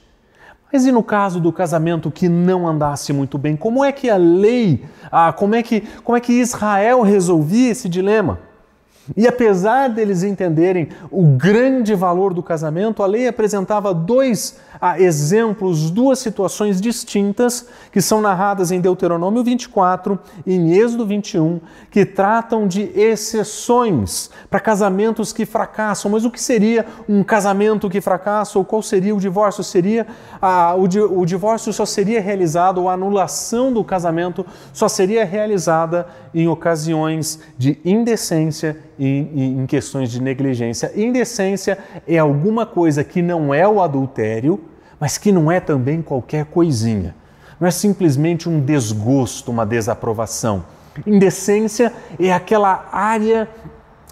Mas 0.72 0.86
e 0.86 0.92
no 0.92 1.04
caso 1.04 1.40
do 1.40 1.52
casamento 1.52 2.12
que 2.12 2.30
não 2.30 2.68
andasse 2.68 3.12
muito 3.12 3.38
bem, 3.38 3.58
como 3.58 3.84
é 3.84 3.92
que 3.92 4.10
a 4.10 4.16
lei, 4.16 4.86
ah, 5.12 5.34
como, 5.34 5.56
é 5.56 5.64
que, 5.64 5.82
como 6.04 6.16
é 6.16 6.22
que 6.22 6.34
Israel 6.34 7.02
resolvia 7.02 7.72
esse 7.72 7.90
dilema? 7.90 8.51
E 9.18 9.28
apesar 9.28 9.90
deles 9.90 10.24
entenderem 10.24 10.90
o 11.10 11.24
grande 11.36 11.96
valor 11.96 12.34
do 12.34 12.44
casamento, 12.44 13.02
a 13.02 13.08
lei 13.08 13.28
apresentava 13.28 13.94
dois 13.94 14.60
ah, 14.80 15.00
exemplos, 15.00 15.90
duas 15.90 16.20
situações 16.20 16.80
distintas 16.80 17.68
que 17.92 18.02
são 18.02 18.22
narradas 18.22 18.72
em 18.72 18.80
Deuteronômio 18.80 19.44
24 19.44 20.20
e 20.46 20.54
em 20.54 20.74
Êxodo 20.74 21.06
21, 21.06 21.60
que 21.90 22.06
tratam 22.06 22.68
de 22.68 22.92
exceções 22.96 24.30
para 24.50 24.60
casamentos 24.60 25.34
que 25.34 25.46
fracassam. 25.46 26.12
Mas 26.12 26.24
o 26.24 26.32
que 26.32 26.42
seria 26.42 26.86
um 27.10 27.24
casamento 27.24 27.90
que 27.90 28.02
fracassa 28.02 28.60
ou 28.60 28.66
qual 28.66 28.84
seria 28.84 29.16
o 29.16 29.20
divórcio? 29.20 29.64
Seria 29.64 30.06
ah, 30.40 30.76
o, 30.76 30.84
o 31.20 31.26
divórcio 31.26 31.74
só 31.74 31.86
seria 31.86 32.22
realizado, 32.22 32.82
ou 32.82 32.90
a 32.90 32.94
anulação 32.94 33.74
do 33.74 33.84
casamento 33.84 34.46
só 34.72 34.88
seria 34.88 35.26
realizada 35.26 36.08
em 36.34 36.48
ocasiões 36.48 37.40
de 37.58 37.78
indecência 37.84 38.78
e 39.04 39.46
em 39.46 39.66
questões 39.66 40.12
de 40.12 40.22
negligência. 40.22 40.92
Indecência 40.96 41.78
é 42.08 42.20
alguma 42.20 42.66
coisa 42.66 43.04
que 43.04 43.22
não 43.22 43.52
é 43.52 43.68
o 43.68 43.82
adultério, 43.82 44.60
mas 45.00 45.18
que 45.18 45.32
não 45.32 45.52
é 45.52 45.60
também 45.60 46.02
qualquer 46.02 46.46
coisinha. 46.46 47.16
Não 47.60 47.68
é 47.68 47.72
simplesmente 47.72 48.48
um 48.48 48.60
desgosto, 48.60 49.50
uma 49.50 49.66
desaprovação. 49.66 50.64
Indecência 51.08 51.92
é 52.20 52.32
aquela 52.32 52.88
área 52.92 53.50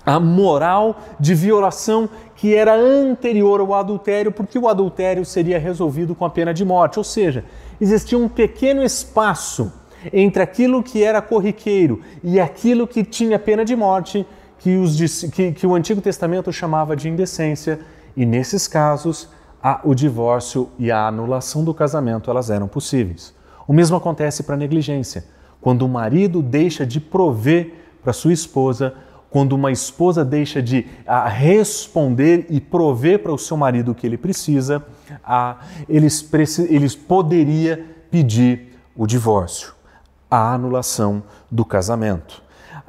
a 0.05 0.19
moral 0.19 0.99
de 1.19 1.35
violação 1.35 2.09
que 2.35 2.55
era 2.55 2.73
anterior 2.73 3.59
ao 3.59 3.75
adultério, 3.75 4.31
porque 4.31 4.57
o 4.57 4.67
adultério 4.67 5.23
seria 5.23 5.59
resolvido 5.59 6.15
com 6.15 6.25
a 6.25 6.29
pena 6.31 6.51
de 6.51 6.65
morte. 6.65 6.97
Ou 6.97 7.03
seja, 7.03 7.45
existia 7.79 8.17
um 8.17 8.27
pequeno 8.27 8.83
espaço 8.83 9.71
entre 10.11 10.41
aquilo 10.41 10.81
que 10.81 11.03
era 11.03 11.21
corriqueiro 11.21 12.01
e 12.23 12.39
aquilo 12.39 12.87
que 12.87 13.03
tinha 13.03 13.37
pena 13.37 13.63
de 13.63 13.75
morte, 13.75 14.25
que, 14.59 14.75
os, 14.75 15.23
que, 15.23 15.51
que 15.51 15.65
o 15.65 15.73
Antigo 15.73 16.01
Testamento 16.01 16.51
chamava 16.53 16.95
de 16.95 17.09
indecência, 17.09 17.79
e 18.15 18.25
nesses 18.25 18.67
casos 18.67 19.29
a, 19.63 19.81
o 19.83 19.93
divórcio 19.93 20.69
e 20.77 20.91
a 20.91 21.07
anulação 21.07 21.63
do 21.63 21.73
casamento 21.73 22.29
elas 22.29 22.49
eram 22.49 22.67
possíveis. 22.67 23.33
O 23.67 23.73
mesmo 23.73 23.95
acontece 23.95 24.43
para 24.43 24.55
a 24.55 24.57
negligência. 24.57 25.25
Quando 25.61 25.83
o 25.83 25.89
marido 25.89 26.41
deixa 26.41 26.85
de 26.85 26.99
prover 26.99 27.73
para 28.01 28.13
sua 28.13 28.33
esposa, 28.33 28.93
quando 29.29 29.53
uma 29.53 29.71
esposa 29.71 30.25
deixa 30.25 30.61
de 30.61 30.87
a, 31.05 31.27
responder 31.27 32.47
e 32.49 32.59
prover 32.59 33.19
para 33.19 33.31
o 33.31 33.37
seu 33.37 33.55
marido 33.55 33.91
o 33.91 33.95
que 33.95 34.07
ele 34.07 34.17
precisa, 34.17 34.83
a, 35.23 35.57
eles, 35.87 36.27
eles 36.69 36.95
poderia 36.95 37.85
pedir 38.09 38.79
o 38.95 39.05
divórcio, 39.05 39.73
a 40.29 40.53
anulação 40.53 41.23
do 41.49 41.63
casamento. 41.63 42.41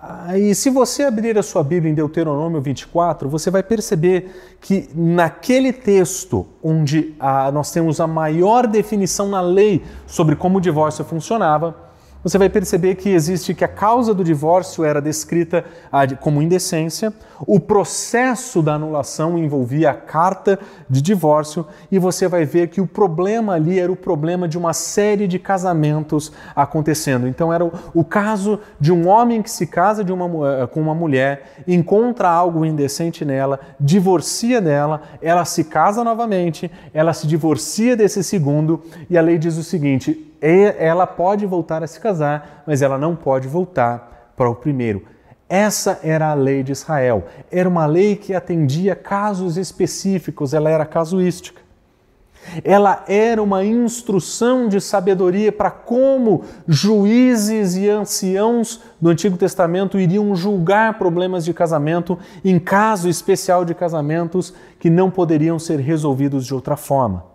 Ah, 0.03 0.39
e 0.39 0.55
se 0.55 0.71
você 0.71 1.03
abrir 1.03 1.37
a 1.37 1.43
sua 1.43 1.63
Bíblia 1.63 1.93
em 1.93 1.95
Deuteronômio 1.95 2.59
24, 2.59 3.29
você 3.29 3.51
vai 3.51 3.63
perceber 3.63 4.57
que 4.59 4.89
naquele 4.95 5.75
texto 5.75 6.47
onde 6.63 7.15
ah, 7.21 7.53
nós 7.53 7.71
temos 7.71 8.01
a 8.01 8.07
maior 8.07 8.67
definição 8.67 9.29
na 9.29 9.43
lei 9.43 9.85
sobre 10.07 10.37
como 10.37 10.57
o 10.57 10.61
divórcio 10.61 11.05
funcionava, 11.05 11.90
você 12.23 12.37
vai 12.37 12.49
perceber 12.49 12.97
que 12.97 13.09
existe 13.09 13.55
que 13.55 13.65
a 13.65 13.69
causa 13.69 14.13
do 14.13 14.23
divórcio 14.23 14.85
era 14.85 15.01
descrita 15.01 15.65
ah, 15.91 16.07
como 16.17 16.43
indecência, 16.43 17.13
o 17.47 17.59
processo 17.59 18.61
da 18.61 18.75
anulação 18.75 19.39
envolvia 19.39 19.91
a 19.91 19.95
carta 19.95 20.59
de 20.89 21.01
divórcio 21.01 21.67
e 21.91 21.99
você 21.99 22.29
vai 22.29 22.45
ver 22.45 22.69
que 22.69 22.81
o 22.81 22.87
problema 22.87 23.55
ali 23.55 23.79
era 23.79 23.91
o 23.91 23.97
problema 23.97 24.47
de 24.47 24.59
uma 24.59 24.75
série 24.75 25.27
de 25.27 25.39
casamentos 25.39 26.31
acontecendo. 26.55 27.27
Então 27.27 27.53
era 27.53 27.65
o, 27.65 28.05
caso 28.05 28.61
de 28.79 28.93
um 28.93 29.09
homem 29.09 29.41
que 29.41 29.51
se 29.51 29.67
casa 29.67 30.05
uma, 30.13 30.49
eh, 30.49 30.67
com 30.67 30.81
uma 30.81 30.95
mulher, 30.95 31.55
encontra 31.67 32.29
algo 32.29 32.65
indecente 32.65 33.25
nela, 33.25 33.61
divorcia 33.79 34.61
dela, 34.61 35.03
ela 35.23 35.45
se 35.45 35.65
casa 35.65 36.05
novamente, 36.05 36.71
ela 36.93 37.13
se 37.15 37.27
divorcia 37.27 37.97
desse 37.97 38.23
segundo 38.23 38.83
e 39.09 39.17
a 39.17 39.23
lei 39.23 39.39
diz 39.39 39.57
o 39.57 39.65
seguinte: 39.65 40.30
ela 40.41 41.07
pode 41.07 41.45
voltar 41.45 41.83
a 41.83 41.87
se 41.87 42.01
casar, 42.01 42.63
mas 42.67 42.83
ela 42.83 42.97
não 42.97 43.15
pode 43.15 43.47
voltar 43.47 44.33
para 44.37 44.49
o 44.49 44.55
primeiro. 44.55 45.05
Essa 45.49 45.99
era 46.03 46.31
a 46.31 46.35
lei 46.35 46.63
de 46.63 46.73
Israel. 46.73 47.25
Era 47.51 47.69
uma 47.69 47.85
lei 47.85 48.15
que 48.15 48.33
atendia 48.33 48.95
casos 48.95 49.57
específicos, 49.57 50.55
ela 50.55 50.71
era 50.71 50.87
casuística. 50.87 51.61
Ela 52.65 53.05
era 53.07 53.43
uma 53.43 53.65
instrução 53.65 54.67
de 54.69 54.81
sabedoria 54.81 55.53
para 55.53 55.71
como 55.71 56.43
juízes 56.67 57.77
e 57.77 57.89
anciãos 57.89 58.81
do 59.01 59.11
Antigo 59.11 59.37
Testamento 59.37 59.99
iriam 59.99 60.35
julgar 60.35 60.99
problemas 60.99 61.45
de 61.45 61.53
casamento 61.53 62.19
em 62.45 62.59
caso 62.59 63.09
especial 63.09 63.65
de 63.65 63.75
casamentos 63.75 64.55
que 64.79 64.89
não 64.89 65.11
poderiam 65.11 65.59
ser 65.59 65.81
resolvidos 65.81 66.47
de 66.47 66.55
outra 66.55 66.77
forma. 66.77 67.30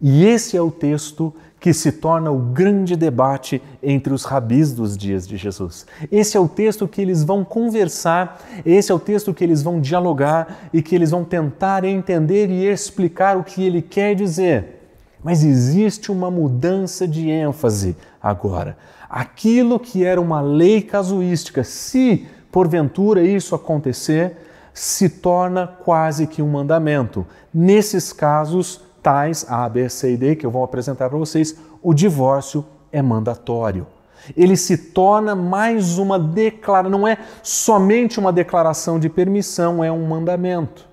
E 0.00 0.24
esse 0.24 0.56
é 0.56 0.60
o 0.60 0.70
texto 0.70 1.32
que 1.58 1.72
se 1.72 1.90
torna 1.90 2.30
o 2.30 2.38
grande 2.38 2.94
debate 2.94 3.62
entre 3.82 4.12
os 4.12 4.24
rabis 4.24 4.72
dos 4.72 4.96
dias 4.96 5.26
de 5.26 5.36
Jesus. 5.36 5.86
Esse 6.12 6.36
é 6.36 6.40
o 6.40 6.46
texto 6.46 6.86
que 6.86 7.00
eles 7.00 7.24
vão 7.24 7.44
conversar, 7.44 8.40
esse 8.64 8.92
é 8.92 8.94
o 8.94 9.00
texto 9.00 9.32
que 9.32 9.42
eles 9.42 9.62
vão 9.62 9.80
dialogar 9.80 10.68
e 10.72 10.82
que 10.82 10.94
eles 10.94 11.10
vão 11.10 11.24
tentar 11.24 11.84
entender 11.84 12.50
e 12.50 12.66
explicar 12.66 13.36
o 13.36 13.42
que 13.42 13.64
ele 13.64 13.80
quer 13.80 14.14
dizer. 14.14 14.76
Mas 15.24 15.42
existe 15.42 16.12
uma 16.12 16.30
mudança 16.30 17.08
de 17.08 17.28
ênfase 17.30 17.96
agora. 18.22 18.76
Aquilo 19.08 19.80
que 19.80 20.04
era 20.04 20.20
uma 20.20 20.40
lei 20.40 20.82
casuística, 20.82 21.64
se 21.64 22.26
porventura 22.52 23.24
isso 23.24 23.54
acontecer, 23.54 24.36
se 24.72 25.08
torna 25.08 25.66
quase 25.66 26.26
que 26.26 26.42
um 26.42 26.48
mandamento. 26.48 27.26
Nesses 27.52 28.12
casos, 28.12 28.85
tais 29.06 29.46
A, 29.48 29.68
B, 29.68 29.88
C 29.88 30.14
e 30.14 30.16
D, 30.16 30.34
que 30.34 30.44
eu 30.44 30.50
vou 30.50 30.64
apresentar 30.64 31.08
para 31.08 31.16
vocês, 31.16 31.56
o 31.80 31.94
divórcio 31.94 32.66
é 32.90 33.00
mandatório. 33.00 33.86
Ele 34.36 34.56
se 34.56 34.76
torna 34.76 35.36
mais 35.36 35.96
uma 35.96 36.18
declaração, 36.18 36.90
não 36.90 37.06
é 37.06 37.16
somente 37.40 38.18
uma 38.18 38.32
declaração 38.32 38.98
de 38.98 39.08
permissão, 39.08 39.84
é 39.84 39.92
um 39.92 40.04
mandamento. 40.08 40.88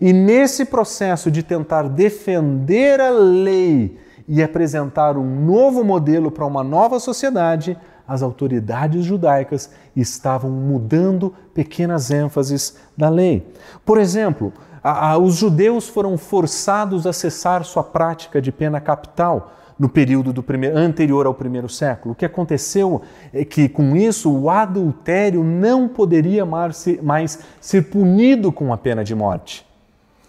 E 0.00 0.12
nesse 0.12 0.64
processo 0.64 1.30
de 1.30 1.44
tentar 1.44 1.84
defender 1.88 3.00
a 3.00 3.10
lei 3.10 4.00
e 4.26 4.42
apresentar 4.42 5.16
um 5.16 5.44
novo 5.44 5.84
modelo 5.84 6.32
para 6.32 6.44
uma 6.44 6.64
nova 6.64 6.98
sociedade, 6.98 7.78
as 8.08 8.20
autoridades 8.20 9.04
judaicas 9.04 9.70
estavam 9.94 10.50
mudando 10.50 11.32
pequenas 11.54 12.10
ênfases 12.10 12.78
da 12.96 13.08
lei. 13.08 13.46
Por 13.84 13.96
exemplo, 13.96 14.52
a, 14.84 15.12
a, 15.12 15.18
os 15.18 15.36
judeus 15.36 15.88
foram 15.88 16.18
forçados 16.18 17.06
a 17.06 17.12
cessar 17.12 17.64
sua 17.64 17.82
prática 17.82 18.42
de 18.42 18.52
pena 18.52 18.78
capital 18.82 19.54
no 19.78 19.88
período 19.88 20.30
do 20.30 20.42
primeiro, 20.42 20.76
anterior 20.76 21.24
ao 21.24 21.32
primeiro 21.32 21.70
século. 21.70 22.12
O 22.12 22.14
que 22.14 22.26
aconteceu 22.26 23.00
é 23.32 23.46
que, 23.46 23.66
com 23.66 23.96
isso, 23.96 24.30
o 24.30 24.50
adultério 24.50 25.42
não 25.42 25.88
poderia 25.88 26.44
mais, 26.44 26.86
mais 27.02 27.38
ser 27.62 27.88
punido 27.88 28.52
com 28.52 28.74
a 28.74 28.76
pena 28.76 29.02
de 29.02 29.14
morte. 29.14 29.66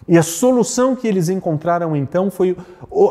E 0.08 0.16
a 0.16 0.22
solução 0.22 0.96
que 0.96 1.06
eles 1.06 1.28
encontraram 1.28 1.94
então 1.94 2.30
foi 2.30 2.56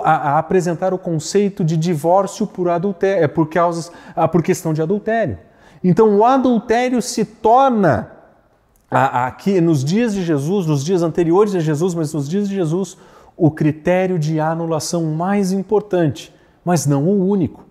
a, 0.03 0.31
a 0.31 0.39
apresentar 0.39 0.93
o 0.93 0.97
conceito 0.97 1.63
de 1.63 1.77
divórcio 1.77 2.47
por 2.47 2.69
adultério, 2.69 3.23
é, 3.23 3.27
por, 3.27 3.47
causas, 3.49 3.91
por 4.31 4.41
questão 4.41 4.73
de 4.73 4.81
adultério. 4.81 5.37
Então 5.83 6.17
o 6.17 6.25
adultério 6.25 7.01
se 7.01 7.23
torna 7.23 8.14
aqui 8.89 9.59
nos 9.59 9.83
dias 9.83 10.13
de 10.13 10.23
Jesus, 10.23 10.65
nos 10.65 10.83
dias 10.83 11.01
anteriores 11.01 11.55
a 11.55 11.59
Jesus, 11.59 11.93
mas 11.93 12.13
nos 12.13 12.29
dias 12.29 12.47
de 12.47 12.55
Jesus, 12.55 12.97
o 13.35 13.51
critério 13.51 14.17
de 14.17 14.39
anulação 14.39 15.03
mais 15.05 15.51
importante, 15.51 16.33
mas 16.63 16.85
não 16.85 17.03
o 17.03 17.27
único. 17.27 17.65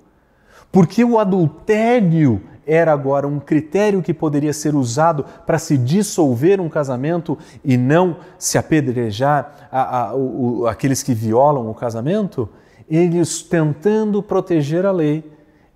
Porque 0.71 1.05
o 1.05 1.19
adultério 1.19 2.43
era 2.67 2.93
agora 2.93 3.29
um 3.29 3.39
critério 3.39 4.03
que 4.03 4.15
poderia 4.15 4.53
ser 4.53 4.75
usado 4.75 5.25
para 5.47 5.59
se 5.59 5.77
dissolver 5.77 6.61
um 6.61 6.69
casamento 6.69 7.39
e 7.65 7.77
não 7.77 8.17
se 8.39 8.57
apedrejar 8.59 9.69
a, 9.71 9.99
a, 9.99 10.15
o, 10.15 10.67
aqueles 10.67 11.03
que 11.03 11.15
violam 11.15 11.71
o 11.71 11.75
casamento, 11.75 12.49
eles 12.89 13.43
tentando 13.43 14.23
proteger 14.23 14.85
a 14.87 14.93
lei, 14.93 15.25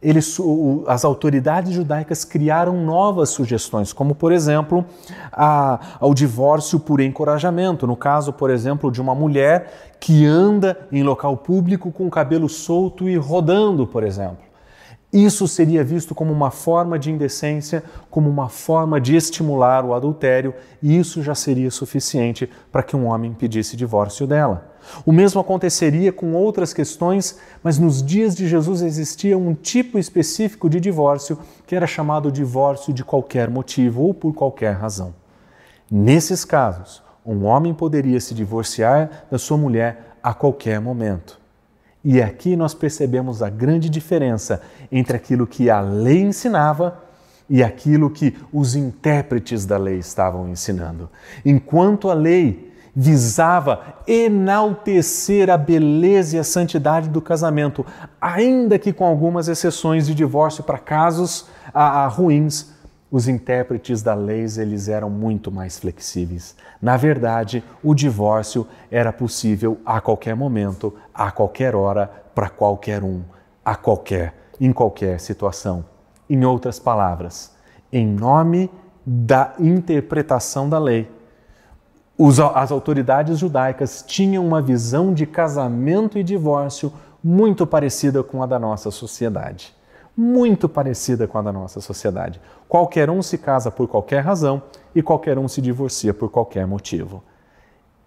eles, 0.01 0.39
as 0.87 1.05
autoridades 1.05 1.73
judaicas 1.73 2.25
criaram 2.25 2.85
novas 2.85 3.31
sugestões, 3.31 3.93
como, 3.93 4.15
por 4.15 4.31
exemplo, 4.31 4.85
ao 5.33 6.15
divórcio 6.15 6.79
por 6.79 7.01
encorajamento. 7.01 7.87
No 7.87 7.97
caso, 7.97 8.33
por 8.33 8.49
exemplo, 8.49 8.93
de 8.93 9.01
uma 9.01 9.15
mulher 9.15 9.97
que 9.99 10.25
anda 10.25 10.79
em 10.93 11.03
local 11.03 11.37
público 11.37 11.91
com 11.91 12.07
o 12.07 12.11
cabelo 12.11 12.49
solto 12.49 13.09
e 13.09 13.17
rodando, 13.17 13.87
por 13.87 14.05
exemplo. 14.05 14.47
Isso 15.13 15.49
seria 15.49 15.83
visto 15.83 16.15
como 16.15 16.33
uma 16.33 16.51
forma 16.51 16.99
de 16.99 17.11
indecência, 17.11 17.83
como 18.11 18.29
uma 18.29 18.49
forma 18.49 19.01
de 19.01 19.17
estimular 19.17 19.83
o 19.85 19.95
adultério, 19.95 20.55
e 20.83 20.99
isso 20.99 21.23
já 21.23 21.35
seria 21.35 21.71
suficiente 21.71 22.49
para 22.71 22.83
que 22.83 22.95
um 22.95 23.07
homem 23.07 23.33
pedisse 23.33 23.75
divórcio 23.75 24.27
dela. 24.27 24.68
O 25.05 25.13
mesmo 25.13 25.41
aconteceria 25.41 26.13
com 26.13 26.35
outras 26.35 26.73
questões, 26.73 27.39
mas 27.63 27.79
nos 27.79 28.03
dias 28.03 28.35
de 28.35 28.49
Jesus 28.49 28.83
existia 28.83 29.37
um 29.37 29.55
tipo 29.55 29.99
específico 29.99 30.69
de 30.69 30.81
divórcio 30.81 31.39
que 31.67 31.77
era 31.77 31.87
chamado 31.87 32.33
divórcio 32.33 32.93
de 32.93 33.05
qualquer 33.05 33.51
motivo 33.51 34.03
ou 34.03 34.15
por 34.15 34.35
qualquer 34.35 34.73
razão. 34.73 35.15
Nesses 35.91 36.45
casos, 36.45 37.03
um 37.25 37.45
homem 37.45 37.75
poderia 37.75 38.21
se 38.21 38.35
divorciar 38.35 39.27
da 39.31 39.39
sua 39.39 39.57
mulher 39.57 40.17
a 40.23 40.33
qualquer 40.33 40.81
momento. 40.81 41.39
E 42.05 42.23
aqui 42.23 42.57
nós 42.57 42.75
percebemos 42.75 43.43
a 43.43 43.51
grande 43.51 43.91
diferença 43.91 44.63
entre 44.91 45.17
aquilo 45.17 45.47
que 45.47 45.69
a 45.69 45.81
lei 45.81 46.23
ensinava 46.23 47.03
e 47.51 47.63
aquilo 47.63 48.11
que 48.11 48.37
os 48.53 48.75
intérpretes 48.75 49.65
da 49.65 49.77
lei 49.77 49.99
estavam 49.99 50.49
ensinando. 50.49 51.09
Enquanto 51.45 52.11
a 52.11 52.15
lei 52.15 52.68
visava 52.95 53.97
enaltecer 54.07 55.51
a 55.51 55.57
beleza 55.57 56.37
e 56.37 56.39
a 56.39 56.45
santidade 56.45 57.09
do 57.09 57.21
casamento, 57.21 57.85
ainda 58.21 58.79
que 58.79 58.93
com 58.93 59.05
algumas 59.05 59.49
exceções 59.49 60.07
de 60.07 60.15
divórcio 60.15 60.65
para 60.65 60.79
casos 60.79 61.47
a, 61.73 62.05
a 62.05 62.07
ruins, 62.07 62.73
os 63.11 63.27
intérpretes 63.27 64.03
da 64.03 64.15
lei 64.15 64.45
eles 64.59 64.89
eram 64.89 65.09
muito 65.09 65.51
mais 65.51 65.79
flexíveis. 65.79 66.55
Na 66.81 66.97
verdade, 66.97 67.65
o 67.83 67.95
divórcio 67.95 68.67
era 68.91 69.13
possível 69.13 69.79
a 69.85 70.01
qualquer 70.01 70.37
momento, 70.37 70.95
a 71.13 71.31
qualquer 71.31 71.75
hora, 71.75 72.11
para 72.35 72.49
qualquer 72.49 73.03
um, 73.03 73.23
a 73.65 73.75
qualquer, 73.75 74.35
em 74.61 74.73
qualquer 74.73 75.19
situação. 75.19 75.85
Em 76.29 76.45
outras 76.45 76.79
palavras, 76.79 77.53
em 77.91 78.07
nome 78.07 78.71
da 79.05 79.55
interpretação 79.59 80.69
da 80.69 80.79
lei, 80.79 81.11
as 82.55 82.73
autoridades 82.73 83.39
judaicas 83.39 84.05
tinham 84.07 84.45
uma 84.45 84.61
visão 84.61 85.15
de 85.15 85.27
casamento 85.27 86.19
e 86.19 86.25
divórcio 86.25 86.93
muito 87.23 87.67
parecida 87.67 88.23
com 88.23 88.43
a 88.43 88.47
da 88.47 88.59
nossa 88.59 88.91
sociedade 88.91 89.79
muito 90.19 90.69
parecida 90.69 91.29
com 91.29 91.39
a 91.39 91.43
da 91.43 91.53
nossa 91.53 91.81
sociedade. 91.81 92.41
Qualquer 92.69 93.09
um 93.09 93.23
se 93.23 93.39
casa 93.39 93.71
por 93.71 93.87
qualquer 93.87 94.19
razão 94.19 94.61
e 94.93 95.01
qualquer 95.01 95.39
um 95.39 95.47
se 95.47 95.61
divorcia 95.61 96.13
por 96.13 96.29
qualquer 96.29 96.67
motivo. 96.67 97.23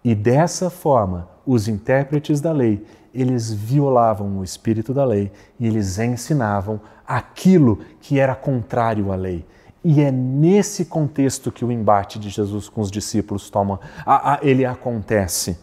E 0.04 0.14
dessa 0.14 0.68
forma, 0.68 1.26
os 1.46 1.68
intérpretes 1.68 2.38
da 2.38 2.52
lei, 2.52 2.84
eles 3.14 3.50
violavam 3.50 4.38
o 4.38 4.44
espírito 4.44 4.92
da 4.92 5.06
lei 5.06 5.32
e 5.58 5.66
eles 5.66 5.98
ensinavam 5.98 6.82
aquilo 7.06 7.78
que 7.98 8.18
era 8.18 8.34
contrário 8.34 9.10
à 9.10 9.16
lei. 9.16 9.46
E 9.84 10.00
é 10.00 10.10
nesse 10.10 10.84
contexto 10.84 11.50
que 11.50 11.64
o 11.64 11.72
embate 11.72 12.18
de 12.18 12.28
Jesus 12.28 12.68
com 12.68 12.80
os 12.80 12.90
discípulos 12.90 13.50
toma, 13.50 13.80
a, 14.06 14.34
a, 14.34 14.38
ele 14.42 14.64
acontece. 14.64 15.58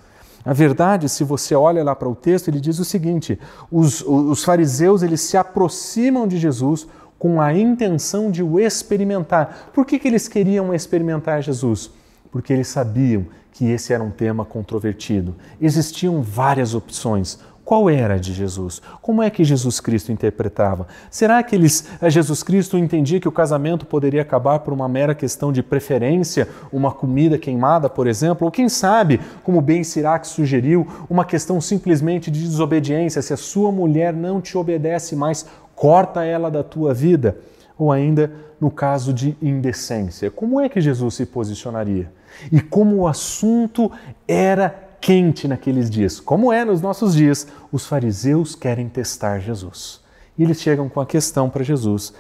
Na 0.46 0.54
verdade, 0.54 1.08
se 1.08 1.24
você 1.24 1.56
olha 1.56 1.84
lá 1.84 1.96
para 1.96 2.10
o 2.10 2.16
texto, 2.16 2.48
ele 2.48 2.60
diz 2.60 2.80
o 2.80 2.86
seguinte: 2.86 3.40
os, 3.72 4.02
os 4.02 4.44
fariseus 4.44 5.04
eles 5.04 5.22
se 5.22 5.38
aproximam 5.38 6.28
de 6.28 6.38
Jesus 6.38 6.88
com 7.18 7.42
a 7.42 7.54
intenção 7.54 8.32
de 8.32 8.42
o 8.42 8.60
experimentar. 8.60 9.70
Por 9.74 9.86
que, 9.86 10.00
que 10.00 10.08
eles 10.08 10.28
queriam 10.28 10.74
experimentar 10.74 11.44
Jesus? 11.44 11.92
Porque 12.32 12.54
eles 12.54 12.68
sabiam 12.68 13.26
que 13.52 13.66
esse 13.66 13.92
era 13.92 14.02
um 14.02 14.10
tema 14.10 14.46
controvertido. 14.46 15.36
Existiam 15.60 16.22
várias 16.22 16.74
opções. 16.74 17.40
Qual 17.70 17.88
era 17.88 18.20
de 18.20 18.34
Jesus? 18.34 18.82
Como 19.00 19.22
é 19.22 19.30
que 19.30 19.44
Jesus 19.44 19.80
Cristo 19.80 20.12
interpretava? 20.12 20.88
Será 21.12 21.44
que 21.44 21.56
eles, 21.56 21.88
eh, 22.02 22.10
Jesus 22.10 22.42
Cristo 22.42 22.80
entendia 22.80 23.20
que 23.20 23.28
o 23.28 23.32
casamento 23.32 23.86
poderia 23.86 24.24
acabar 24.24 24.58
por 24.62 24.74
uma 24.74 24.90
mera 24.90 25.14
questão 25.14 25.52
de 25.52 25.62
preferência, 25.62 26.48
uma 26.74 26.92
comida 26.92 27.38
queimada, 27.38 27.88
por 27.88 28.08
exemplo? 28.08 28.46
Ou 28.46 28.52
quem 28.52 28.68
sabe, 28.68 29.22
como 29.44 29.62
Ben 29.62 29.84
Sirac 29.84 30.26
sugeriu, 30.28 30.88
uma 31.08 31.24
questão 31.24 31.62
simplesmente 31.62 32.32
de 32.32 32.42
desobediência, 32.42 33.22
se 33.22 33.34
a 33.34 33.38
sua 33.38 33.72
mulher 33.72 34.14
não 34.14 34.42
te 34.42 34.58
obedece 34.58 35.16
mais, 35.16 35.46
corta 35.76 36.24
ela 36.24 36.50
da 36.50 36.64
tua 36.64 36.92
vida? 36.92 37.38
Ou 37.78 37.92
ainda 37.92 38.32
no 38.60 38.72
caso 38.72 39.14
de 39.14 39.38
indecência, 39.40 40.32
como 40.32 40.60
é 40.60 40.68
que 40.70 40.82
Jesus 40.82 41.14
se 41.14 41.26
posicionaria? 41.28 42.12
E 42.52 42.60
como 42.62 42.96
o 42.96 43.08
assunto 43.08 43.92
era 44.28 44.89
quente 45.02 45.48
naqueles 45.48 45.90
dias, 45.90 46.20
como 46.20 46.52
é 46.52 46.64
nos 46.66 46.82
nossos 46.82 47.16
dias, 47.16 47.48
os 47.72 47.86
fariseus 47.86 48.56
querem 48.56 48.90
testar 48.90 49.40
Jesus. 49.40 50.02
E 50.38 50.44
eles 50.44 50.62
chegam 50.62 50.88
com 50.88 51.00
a 51.00 51.06
questão 51.06 51.50
para 51.50 51.64
Jesus: 51.64 52.14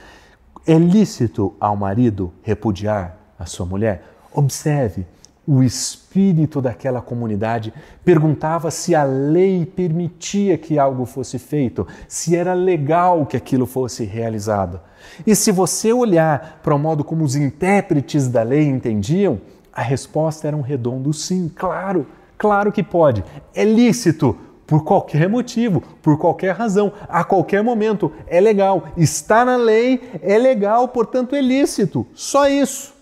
é 0.65 0.77
lícito 0.77 1.53
ao 1.59 1.75
marido 1.75 2.33
repudiar 2.41 3.17
a 3.37 3.45
sua 3.45 3.65
mulher? 3.65 4.03
Observe, 4.31 5.05
o 5.47 5.63
espírito 5.63 6.61
daquela 6.61 7.01
comunidade 7.01 7.73
perguntava 8.05 8.69
se 8.69 8.93
a 8.93 9.03
lei 9.03 9.65
permitia 9.65 10.59
que 10.59 10.77
algo 10.77 11.05
fosse 11.05 11.39
feito, 11.39 11.87
se 12.07 12.35
era 12.35 12.53
legal 12.53 13.25
que 13.25 13.35
aquilo 13.35 13.65
fosse 13.65 14.03
realizado. 14.03 14.79
E 15.25 15.35
se 15.35 15.51
você 15.51 15.91
olhar 15.91 16.59
para 16.61 16.75
o 16.75 16.77
modo 16.77 17.03
como 17.03 17.23
os 17.23 17.35
intérpretes 17.35 18.27
da 18.27 18.43
lei 18.43 18.67
entendiam, 18.67 19.41
a 19.73 19.81
resposta 19.81 20.47
era 20.47 20.55
um 20.55 20.61
redondo 20.61 21.11
sim, 21.13 21.49
claro. 21.55 22.05
Claro 22.39 22.71
que 22.71 22.81
pode. 22.81 23.23
É 23.53 23.65
lícito 23.65 24.35
por 24.65 24.83
qualquer 24.85 25.27
motivo, 25.27 25.81
por 26.01 26.17
qualquer 26.17 26.55
razão, 26.55 26.93
a 27.09 27.23
qualquer 27.23 27.61
momento. 27.61 28.11
É 28.25 28.39
legal. 28.39 28.87
Está 28.95 29.43
na 29.43 29.57
lei, 29.57 30.01
é 30.21 30.37
legal, 30.37 30.87
portanto 30.87 31.35
é 31.35 31.41
lícito. 31.41 32.07
Só 32.13 32.47
isso. 32.47 32.93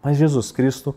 Mas 0.00 0.16
Jesus 0.16 0.52
Cristo 0.52 0.94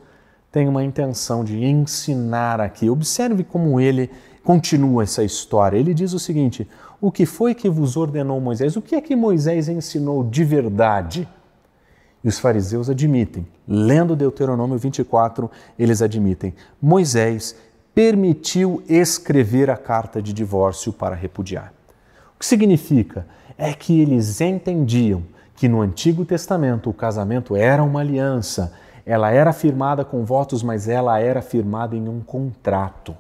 tem 0.51 0.67
uma 0.67 0.83
intenção 0.83 1.43
de 1.43 1.65
ensinar 1.65 2.61
aqui. 2.61 2.89
Observe 2.91 3.43
como 3.43 3.79
ele 3.79 4.11
continua 4.43 5.01
essa 5.01 5.23
história. 5.23 5.77
Ele 5.77 5.95
diz 5.95 6.13
o 6.13 6.19
seguinte: 6.19 6.69
O 7.01 7.11
que 7.11 7.25
foi 7.25 7.55
que 7.55 7.67
vos 7.67 7.97
ordenou 7.97 8.39
Moisés? 8.39 8.75
O 8.75 8.83
que 8.83 8.93
é 8.93 9.01
que 9.01 9.15
Moisés 9.15 9.67
ensinou 9.67 10.23
de 10.23 10.43
verdade? 10.43 11.27
E 12.23 12.27
os 12.27 12.37
fariseus 12.37 12.89
admitem, 12.89 13.45
lendo 13.67 14.15
Deuteronômio 14.15 14.77
24, 14.77 15.49
eles 15.77 16.01
admitem: 16.01 16.53
Moisés 16.81 17.55
permitiu 17.93 18.83
escrever 18.87 19.69
a 19.69 19.77
carta 19.77 20.21
de 20.21 20.31
divórcio 20.31 20.93
para 20.93 21.15
repudiar. 21.15 21.73
O 22.35 22.39
que 22.39 22.45
significa? 22.45 23.25
É 23.57 23.73
que 23.73 23.99
eles 23.99 24.39
entendiam 24.39 25.23
que 25.55 25.67
no 25.67 25.81
Antigo 25.81 26.25
Testamento 26.25 26.89
o 26.89 26.93
casamento 26.93 27.55
era 27.55 27.83
uma 27.83 27.99
aliança, 27.99 28.73
ela 29.05 29.31
era 29.31 29.51
firmada 29.51 30.05
com 30.05 30.23
votos, 30.23 30.63
mas 30.63 30.87
ela 30.87 31.19
era 31.19 31.41
firmada 31.41 31.95
em 31.95 32.07
um 32.07 32.19
contrato. 32.21 33.15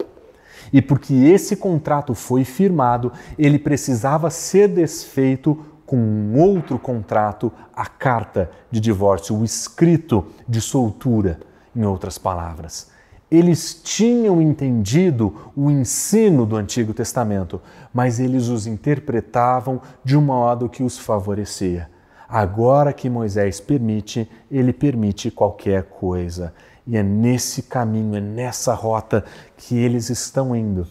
E 0.71 0.81
porque 0.81 1.13
esse 1.13 1.55
contrato 1.55 2.13
foi 2.13 2.43
firmado, 2.43 3.11
ele 3.37 3.59
precisava 3.59 4.29
ser 4.29 4.67
desfeito 4.67 5.65
com 5.91 5.97
um 5.97 6.39
outro 6.39 6.79
contrato 6.79 7.51
a 7.75 7.85
carta 7.85 8.49
de 8.71 8.79
divórcio, 8.79 9.35
o 9.35 9.43
escrito 9.43 10.25
de 10.47 10.61
soltura, 10.61 11.37
em 11.75 11.83
outras 11.83 12.17
palavras. 12.17 12.89
Eles 13.29 13.73
tinham 13.73 14.41
entendido 14.41 15.51
o 15.53 15.69
ensino 15.69 16.45
do 16.45 16.55
Antigo 16.55 16.93
Testamento, 16.93 17.61
mas 17.93 18.21
eles 18.21 18.47
os 18.47 18.67
interpretavam 18.67 19.81
de 20.01 20.15
um 20.15 20.21
modo 20.21 20.69
que 20.69 20.81
os 20.81 20.97
favorecia. 20.97 21.89
Agora 22.25 22.93
que 22.93 23.09
Moisés 23.09 23.59
permite, 23.59 24.31
ele 24.49 24.71
permite 24.71 25.29
qualquer 25.29 25.83
coisa. 25.83 26.53
E 26.87 26.95
é 26.95 27.03
nesse 27.03 27.63
caminho, 27.63 28.15
é 28.15 28.21
nessa 28.21 28.73
rota 28.73 29.25
que 29.57 29.77
eles 29.77 30.09
estão 30.09 30.55
indo. 30.55 30.87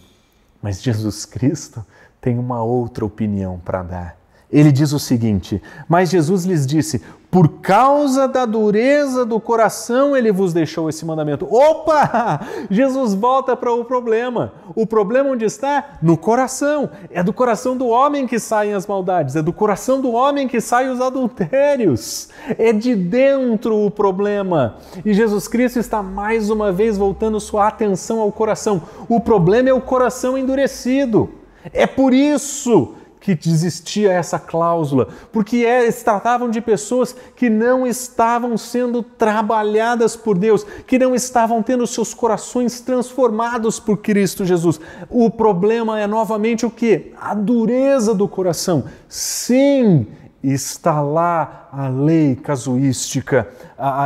Mas 0.60 0.82
Jesus 0.82 1.24
Cristo 1.24 1.82
tem 2.20 2.38
uma 2.38 2.62
outra 2.62 3.02
opinião 3.02 3.58
para 3.58 3.82
dar. 3.82 4.19
Ele 4.52 4.72
diz 4.72 4.92
o 4.92 4.98
seguinte: 4.98 5.62
Mas 5.88 6.10
Jesus 6.10 6.44
lhes 6.44 6.66
disse: 6.66 7.00
Por 7.30 7.60
causa 7.60 8.26
da 8.26 8.44
dureza 8.44 9.24
do 9.24 9.38
coração, 9.38 10.16
ele 10.16 10.32
vos 10.32 10.52
deixou 10.52 10.88
esse 10.88 11.04
mandamento. 11.04 11.46
Opa! 11.52 12.40
Jesus 12.68 13.14
volta 13.14 13.56
para 13.56 13.72
o 13.72 13.84
problema. 13.84 14.52
O 14.74 14.84
problema 14.84 15.30
onde 15.30 15.44
está? 15.44 15.98
No 16.02 16.16
coração. 16.16 16.90
É 17.10 17.22
do 17.22 17.32
coração 17.32 17.76
do 17.76 17.86
homem 17.86 18.26
que 18.26 18.40
saem 18.40 18.74
as 18.74 18.88
maldades, 18.88 19.36
é 19.36 19.42
do 19.42 19.52
coração 19.52 20.00
do 20.00 20.10
homem 20.10 20.48
que 20.48 20.60
saem 20.60 20.90
os 20.90 21.00
adultérios. 21.00 22.28
É 22.58 22.72
de 22.72 22.96
dentro 22.96 23.76
o 23.76 23.90
problema. 23.90 24.78
E 25.04 25.14
Jesus 25.14 25.46
Cristo 25.46 25.78
está 25.78 26.02
mais 26.02 26.50
uma 26.50 26.72
vez 26.72 26.98
voltando 26.98 27.38
sua 27.38 27.68
atenção 27.68 28.18
ao 28.18 28.32
coração. 28.32 28.82
O 29.08 29.20
problema 29.20 29.68
é 29.68 29.72
o 29.72 29.80
coração 29.80 30.36
endurecido. 30.36 31.30
É 31.72 31.86
por 31.86 32.12
isso 32.12 32.94
que 33.20 33.38
existia 33.46 34.10
essa 34.10 34.38
cláusula, 34.38 35.08
porque 35.30 35.58
é, 35.58 35.88
se 35.90 36.04
tratavam 36.04 36.48
de 36.48 36.60
pessoas 36.60 37.14
que 37.36 37.50
não 37.50 37.86
estavam 37.86 38.56
sendo 38.56 39.02
trabalhadas 39.02 40.16
por 40.16 40.38
Deus, 40.38 40.64
que 40.86 40.98
não 40.98 41.14
estavam 41.14 41.62
tendo 41.62 41.86
seus 41.86 42.14
corações 42.14 42.80
transformados 42.80 43.78
por 43.78 43.98
Cristo 43.98 44.44
Jesus. 44.44 44.80
O 45.08 45.30
problema 45.30 46.00
é 46.00 46.06
novamente 46.06 46.64
o 46.64 46.70
que? 46.70 47.12
A 47.20 47.34
dureza 47.34 48.14
do 48.14 48.26
coração. 48.26 48.84
Sim, 49.06 50.06
está 50.42 51.00
lá 51.00 51.68
a 51.70 51.88
lei 51.88 52.34
casuística, 52.34 53.48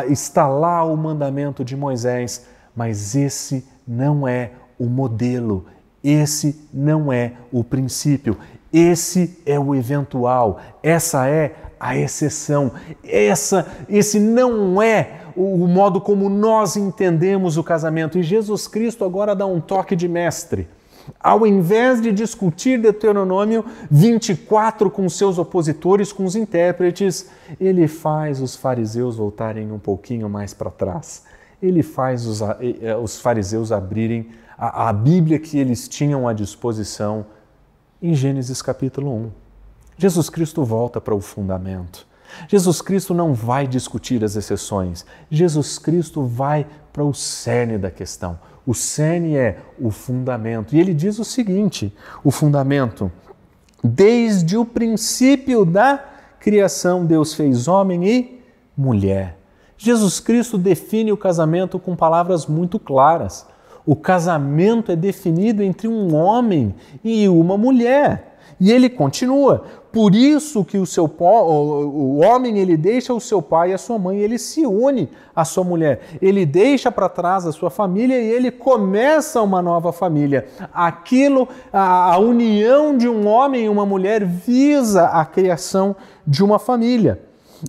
está 0.08 0.48
lá 0.48 0.82
o 0.84 0.96
mandamento 0.96 1.64
de 1.64 1.76
Moisés, 1.76 2.46
mas 2.74 3.14
esse 3.14 3.64
não 3.86 4.26
é 4.26 4.50
o 4.78 4.86
modelo, 4.86 5.66
esse 6.04 6.68
não 6.72 7.10
é 7.10 7.32
o 7.50 7.64
princípio. 7.64 8.36
Esse 8.70 9.38
é 9.46 9.58
o 9.58 9.74
eventual, 9.74 10.60
essa 10.82 11.28
é 11.28 11.54
a 11.80 11.96
exceção. 11.96 12.72
Essa, 13.02 13.66
esse 13.88 14.20
não 14.20 14.82
é 14.82 15.20
o, 15.34 15.66
modo 15.66 16.00
como 16.00 16.28
nós 16.28 16.76
entendemos 16.76 17.56
o 17.56 17.64
casamento. 17.64 18.18
E 18.18 18.22
Jesus 18.22 18.66
Cristo 18.66 19.04
agora 19.04 19.34
dá 19.34 19.46
um 19.46 19.60
toque 19.60 19.96
de 19.96 20.08
mestre. 20.08 20.68
Ao 21.20 21.46
invés 21.46 22.00
de 22.00 22.10
discutir 22.10 22.80
Deuteronômio 22.80 23.64
24 23.90 24.90
com 24.90 25.08
seus 25.08 25.38
opositores, 25.38 26.12
com 26.12 26.24
os 26.24 26.34
intérpretes, 26.34 27.30
ele 27.60 27.86
faz 27.86 28.40
os 28.40 28.56
fariseus 28.56 29.16
voltarem 29.16 29.70
um 29.70 29.78
pouquinho 29.78 30.28
mais 30.28 30.52
para 30.52 30.70
trás. 30.70 31.24
Ele 31.62 31.82
faz 31.82 32.26
os, 32.26 32.40
os 33.02 33.20
fariseus 33.20 33.70
abrirem 33.70 34.28
a, 34.56 34.88
a 34.88 34.92
Bíblia 34.92 35.38
que 35.38 35.58
eles 35.58 35.88
tinham 35.88 36.28
à 36.28 36.32
disposição 36.32 37.26
em 38.02 38.14
Gênesis 38.14 38.60
capítulo 38.60 39.14
1. 39.14 39.30
Jesus 39.96 40.28
Cristo 40.28 40.64
volta 40.64 41.00
para 41.00 41.14
o 41.14 41.20
fundamento. 41.20 42.06
Jesus 42.48 42.82
Cristo 42.82 43.14
não 43.14 43.32
vai 43.32 43.66
discutir 43.66 44.24
as 44.24 44.36
exceções. 44.36 45.06
Jesus 45.30 45.78
Cristo 45.78 46.24
vai 46.24 46.66
para 46.92 47.04
o 47.04 47.14
cerne 47.14 47.78
da 47.78 47.90
questão. 47.90 48.38
O 48.66 48.74
cerne 48.74 49.36
é 49.36 49.58
o 49.78 49.90
fundamento. 49.90 50.74
E 50.74 50.80
ele 50.80 50.94
diz 50.94 51.18
o 51.18 51.24
seguinte: 51.24 51.94
o 52.22 52.30
fundamento, 52.30 53.10
desde 53.82 54.56
o 54.56 54.64
princípio 54.64 55.64
da 55.64 56.02
criação, 56.40 57.04
Deus 57.04 57.34
fez 57.34 57.68
homem 57.68 58.06
e 58.08 58.42
mulher. 58.76 59.38
Jesus 59.76 60.18
Cristo 60.20 60.56
define 60.56 61.12
o 61.12 61.16
casamento 61.16 61.78
com 61.78 61.94
palavras 61.94 62.46
muito 62.46 62.78
claras. 62.78 63.46
O 63.86 63.94
casamento 63.94 64.90
é 64.90 64.96
definido 64.96 65.62
entre 65.62 65.86
um 65.86 66.14
homem 66.14 66.74
e 67.02 67.28
uma 67.28 67.56
mulher. 67.58 68.34
E 68.58 68.70
ele 68.72 68.88
continua: 68.88 69.64
por 69.92 70.14
isso 70.14 70.64
que 70.64 70.78
o 70.78 70.86
seu 70.86 71.04
o 71.04 72.18
homem 72.18 72.58
ele 72.58 72.76
deixa 72.76 73.12
o 73.12 73.20
seu 73.20 73.42
pai 73.42 73.70
e 73.70 73.74
a 73.74 73.78
sua 73.78 73.98
mãe, 73.98 74.18
ele 74.18 74.38
se 74.38 74.66
une 74.66 75.08
à 75.34 75.44
sua 75.44 75.62
mulher. 75.62 76.00
Ele 76.20 76.44
deixa 76.46 76.90
para 76.90 77.08
trás 77.08 77.46
a 77.46 77.52
sua 77.52 77.70
família 77.70 78.20
e 78.20 78.26
ele 78.26 78.50
começa 78.50 79.42
uma 79.42 79.60
nova 79.60 79.92
família. 79.92 80.46
Aquilo, 80.72 81.48
a, 81.72 82.14
a 82.14 82.18
união 82.18 82.96
de 82.96 83.08
um 83.08 83.26
homem 83.26 83.66
e 83.66 83.68
uma 83.68 83.86
mulher 83.86 84.24
visa 84.24 85.06
a 85.06 85.24
criação 85.24 85.94
de 86.26 86.42
uma 86.42 86.58
família. 86.58 87.20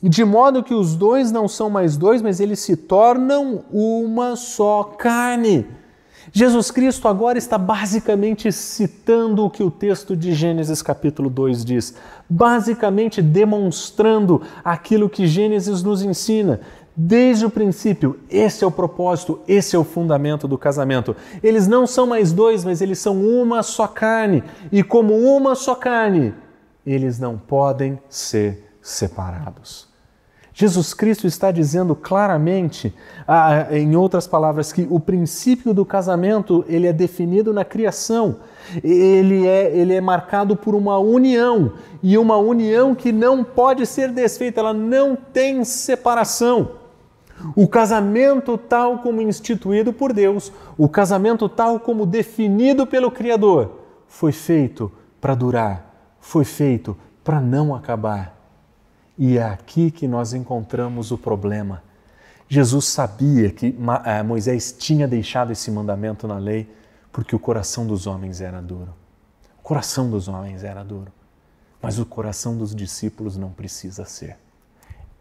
De 0.01 0.25
modo 0.25 0.63
que 0.63 0.73
os 0.73 0.95
dois 0.95 1.31
não 1.31 1.47
são 1.47 1.69
mais 1.69 1.95
dois, 1.95 2.21
mas 2.21 2.39
eles 2.39 2.59
se 2.59 2.75
tornam 2.75 3.63
uma 3.71 4.35
só 4.35 4.83
carne. 4.83 5.65
Jesus 6.37 6.69
Cristo 6.69 7.07
agora 7.07 7.37
está 7.37 7.57
basicamente 7.57 8.51
citando 8.51 9.45
o 9.45 9.49
que 9.49 9.63
o 9.63 9.71
texto 9.71 10.17
de 10.17 10.33
Gênesis 10.33 10.81
capítulo 10.81 11.29
2 11.29 11.63
diz, 11.63 11.95
basicamente 12.29 13.21
demonstrando 13.21 14.41
aquilo 14.61 15.09
que 15.09 15.27
Gênesis 15.27 15.81
nos 15.81 16.01
ensina. 16.01 16.59
Desde 16.93 17.45
o 17.45 17.49
princípio, 17.49 18.19
esse 18.29 18.65
é 18.65 18.67
o 18.67 18.71
propósito, 18.71 19.39
esse 19.47 19.77
é 19.77 19.79
o 19.79 19.85
fundamento 19.85 20.45
do 20.45 20.57
casamento. 20.57 21.15
Eles 21.41 21.69
não 21.69 21.87
são 21.87 22.05
mais 22.05 22.33
dois, 22.33 22.65
mas 22.65 22.81
eles 22.81 22.99
são 22.99 23.15
uma 23.15 23.63
só 23.63 23.87
carne. 23.87 24.43
E 24.73 24.83
como 24.83 25.15
uma 25.15 25.55
só 25.55 25.73
carne, 25.73 26.33
eles 26.85 27.17
não 27.17 27.37
podem 27.37 27.97
ser 28.09 28.73
separados. 28.81 29.94
Jesus 30.57 30.93
Cristo 30.93 31.27
está 31.27 31.51
dizendo 31.51 31.93
claramente, 31.93 32.95
ah, 33.27 33.67
em 33.71 33.97
outras 33.97 34.25
palavras, 34.25 34.71
que 34.71 34.87
o 34.89 35.01
princípio 35.01 35.73
do 35.73 35.83
casamento 35.83 36.63
ele 36.69 36.87
é 36.87 36.93
definido 36.93 37.53
na 37.53 37.65
criação. 37.65 38.37
Ele 38.81 39.45
é, 39.45 39.77
ele 39.77 39.93
é 39.93 39.99
marcado 39.99 40.55
por 40.55 40.73
uma 40.73 40.97
união 40.97 41.73
e 42.01 42.17
uma 42.17 42.37
união 42.37 42.95
que 42.95 43.11
não 43.11 43.43
pode 43.43 43.85
ser 43.85 44.13
desfeita, 44.13 44.61
ela 44.61 44.73
não 44.73 45.13
tem 45.13 45.65
separação. 45.65 46.71
O 47.53 47.67
casamento, 47.67 48.57
tal 48.57 48.99
como 48.99 49.21
instituído 49.21 49.91
por 49.91 50.13
Deus, 50.13 50.53
o 50.77 50.87
casamento, 50.87 51.49
tal 51.49 51.81
como 51.81 52.05
definido 52.05 52.87
pelo 52.87 53.11
Criador, 53.11 53.81
foi 54.07 54.31
feito 54.31 54.89
para 55.19 55.35
durar, 55.35 56.15
foi 56.21 56.45
feito 56.45 56.95
para 57.25 57.41
não 57.41 57.75
acabar. 57.75 58.34
E 59.17 59.37
é 59.37 59.43
aqui 59.43 59.91
que 59.91 60.07
nós 60.07 60.33
encontramos 60.33 61.11
o 61.11 61.17
problema. 61.17 61.83
Jesus 62.47 62.85
sabia 62.85 63.49
que 63.49 63.75
eh, 64.05 64.23
Moisés 64.23 64.75
tinha 64.77 65.07
deixado 65.07 65.51
esse 65.51 65.71
mandamento 65.71 66.27
na 66.27 66.37
lei 66.37 66.69
porque 67.11 67.35
o 67.35 67.39
coração 67.39 67.87
dos 67.87 68.07
homens 68.07 68.41
era 68.41 68.61
duro. 68.61 68.93
O 69.57 69.61
coração 69.63 70.09
dos 70.09 70.27
homens 70.27 70.63
era 70.63 70.83
duro, 70.83 71.11
mas 71.81 71.97
o 71.97 72.05
coração 72.05 72.57
dos 72.57 72.75
discípulos 72.75 73.35
não 73.37 73.49
precisa 73.49 74.05
ser. 74.05 74.37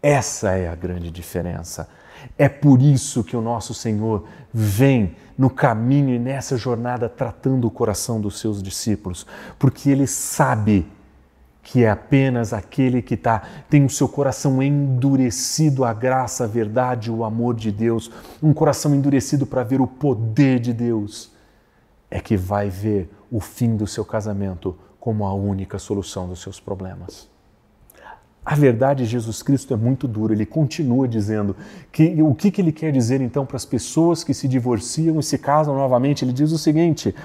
Essa 0.03 0.51
é 0.51 0.67
a 0.67 0.75
grande 0.75 1.09
diferença. 1.09 1.89
É 2.37 2.47
por 2.47 2.81
isso 2.81 3.23
que 3.23 3.35
o 3.35 3.41
nosso 3.41 3.73
Senhor 3.73 4.27
vem 4.53 5.15
no 5.37 5.49
caminho 5.49 6.13
e 6.13 6.19
nessa 6.19 6.57
jornada 6.57 7.09
tratando 7.09 7.65
o 7.65 7.71
coração 7.71 8.21
dos 8.21 8.39
seus 8.39 8.61
discípulos, 8.61 9.25
porque 9.57 9.89
ele 9.89 10.05
sabe 10.05 10.85
que 11.65 11.83
é 11.83 11.89
apenas 11.89 12.53
aquele 12.53 13.01
que 13.01 13.17
tá, 13.17 13.41
tem 13.67 13.83
o 13.83 13.89
seu 13.89 14.07
coração 14.07 14.61
endurecido 14.61 15.83
à 15.83 15.91
graça, 15.93 16.43
à 16.43 16.47
verdade, 16.47 17.11
o 17.11 17.23
amor 17.23 17.55
de 17.55 17.71
Deus, 17.71 18.11
um 18.41 18.53
coração 18.53 18.93
endurecido 18.93 19.47
para 19.47 19.63
ver 19.63 19.81
o 19.81 19.87
poder 19.87 20.59
de 20.59 20.71
Deus, 20.71 21.33
é 22.09 22.19
que 22.19 22.37
vai 22.37 22.69
ver 22.69 23.09
o 23.31 23.39
fim 23.39 23.75
do 23.75 23.87
seu 23.87 24.05
casamento 24.05 24.77
como 24.99 25.25
a 25.25 25.33
única 25.33 25.79
solução 25.79 26.29
dos 26.29 26.39
seus 26.39 26.59
problemas. 26.59 27.27
A 28.45 28.53
verdade, 28.53 29.05
Jesus 29.05 29.41
Cristo 29.41 29.73
é 29.73 29.77
muito 29.77 30.07
duro. 30.07 30.31
Ele 30.31 30.45
continua 30.45 31.07
dizendo 31.07 31.55
que 31.91 32.21
o 32.21 32.35
que, 32.35 32.51
que 32.51 32.61
ele 32.61 32.71
quer 32.71 32.91
dizer 32.91 33.19
então 33.19 33.43
para 33.43 33.55
as 33.55 33.65
pessoas 33.65 34.23
que 34.23 34.35
se 34.35 34.47
divorciam 34.47 35.19
e 35.19 35.23
se 35.23 35.39
casam 35.39 35.75
novamente. 35.75 36.23
Ele 36.23 36.31
diz 36.31 36.51
o 36.51 36.57
seguinte: 36.59 37.15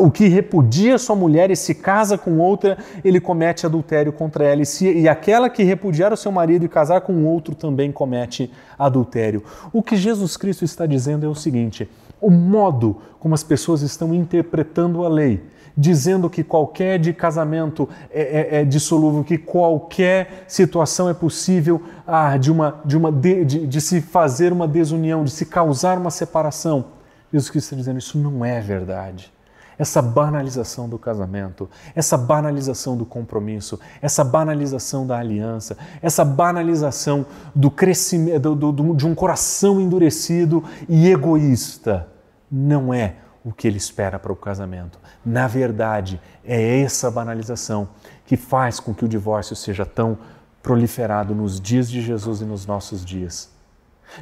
o 0.00 0.10
que 0.10 0.28
repudia 0.28 0.96
sua 0.96 1.14
mulher 1.14 1.50
e 1.50 1.56
se 1.56 1.74
casa 1.74 2.16
com 2.16 2.38
outra, 2.38 2.78
ele 3.04 3.20
comete 3.20 3.66
adultério 3.66 4.14
contra 4.14 4.44
ela. 4.44 4.62
E, 4.62 4.66
se, 4.66 4.90
e 4.90 5.06
aquela 5.06 5.50
que 5.50 5.62
repudiar 5.62 6.10
o 6.10 6.16
seu 6.16 6.32
marido 6.32 6.64
e 6.64 6.68
casar 6.70 7.02
com 7.02 7.22
outro 7.26 7.54
também 7.54 7.92
comete 7.92 8.50
adultério. 8.78 9.44
O 9.74 9.82
que 9.82 9.94
Jesus 9.94 10.38
Cristo 10.38 10.64
está 10.64 10.86
dizendo 10.86 11.26
é 11.26 11.28
o 11.28 11.34
seguinte: 11.34 11.86
o 12.18 12.30
modo 12.30 12.96
como 13.20 13.34
as 13.34 13.42
pessoas 13.42 13.82
estão 13.82 14.14
interpretando 14.14 15.04
a 15.04 15.08
lei 15.08 15.51
dizendo 15.76 16.28
que 16.28 16.42
qualquer 16.44 16.98
de 16.98 17.12
casamento 17.12 17.88
é, 18.10 18.56
é, 18.56 18.60
é 18.60 18.64
dissolúvel, 18.64 19.24
que 19.24 19.38
qualquer 19.38 20.44
situação 20.46 21.08
é 21.08 21.14
possível 21.14 21.82
ah, 22.06 22.36
de, 22.36 22.50
uma, 22.50 22.80
de, 22.84 22.96
uma 22.96 23.10
de, 23.10 23.44
de, 23.44 23.66
de 23.66 23.80
se 23.80 24.00
fazer 24.00 24.52
uma 24.52 24.68
desunião, 24.68 25.24
de 25.24 25.30
se 25.30 25.46
causar 25.46 25.98
uma 25.98 26.10
separação. 26.10 26.84
Jesus 27.32 27.50
Cristo 27.50 27.66
está 27.66 27.76
dizendo 27.76 27.98
isso 27.98 28.18
não 28.18 28.44
é 28.44 28.60
verdade 28.60 29.32
essa 29.78 30.00
banalização 30.00 30.88
do 30.88 30.98
casamento, 30.98 31.68
essa 31.94 32.16
banalização 32.16 32.96
do 32.96 33.04
compromisso, 33.04 33.78
essa 34.00 34.22
banalização 34.22 35.06
da 35.06 35.18
aliança, 35.18 35.76
essa 36.00 36.24
banalização 36.24 37.26
do 37.54 37.70
crescimento 37.70 38.54
do, 38.54 38.70
do, 38.70 38.94
de 38.94 39.06
um 39.06 39.14
coração 39.14 39.80
endurecido 39.80 40.62
e 40.88 41.08
egoísta, 41.08 42.08
não 42.50 42.94
é 42.94 43.16
o 43.44 43.52
que 43.52 43.66
ele 43.66 43.76
espera 43.76 44.18
para 44.18 44.32
o 44.32 44.36
casamento. 44.36 44.98
Na 45.24 45.46
verdade, 45.46 46.20
é 46.44 46.80
essa 46.80 47.10
banalização 47.10 47.88
que 48.24 48.36
faz 48.36 48.78
com 48.78 48.94
que 48.94 49.04
o 49.04 49.08
divórcio 49.08 49.56
seja 49.56 49.84
tão 49.84 50.18
proliferado 50.62 51.34
nos 51.34 51.60
dias 51.60 51.90
de 51.90 52.00
Jesus 52.00 52.40
e 52.40 52.44
nos 52.44 52.66
nossos 52.66 53.04
dias. 53.04 53.50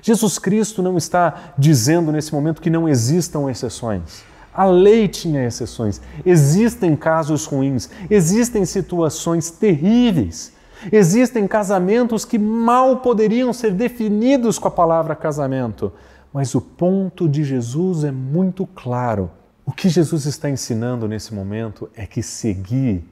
Jesus 0.00 0.38
Cristo 0.38 0.82
não 0.82 0.96
está 0.96 1.52
dizendo 1.58 2.12
nesse 2.12 2.32
momento 2.32 2.62
que 2.62 2.70
não 2.70 2.88
existam 2.88 3.50
exceções. 3.50 4.24
A 4.54 4.64
lei 4.64 5.06
tinha 5.06 5.44
exceções. 5.44 6.00
Existem 6.24 6.96
casos 6.96 7.44
ruins, 7.44 7.90
existem 8.08 8.64
situações 8.64 9.50
terríveis. 9.50 10.52
Existem 10.90 11.46
casamentos 11.46 12.24
que 12.24 12.38
mal 12.38 12.98
poderiam 12.98 13.52
ser 13.52 13.72
definidos 13.72 14.58
com 14.58 14.66
a 14.66 14.70
palavra 14.70 15.14
casamento. 15.14 15.92
Mas 16.32 16.54
o 16.54 16.60
ponto 16.60 17.28
de 17.28 17.42
Jesus 17.42 18.04
é 18.04 18.10
muito 18.10 18.66
claro. 18.66 19.30
O 19.66 19.72
que 19.72 19.88
Jesus 19.88 20.26
está 20.26 20.48
ensinando 20.48 21.08
nesse 21.08 21.34
momento 21.34 21.90
é 21.94 22.06
que 22.06 22.22
seguir 22.22 23.04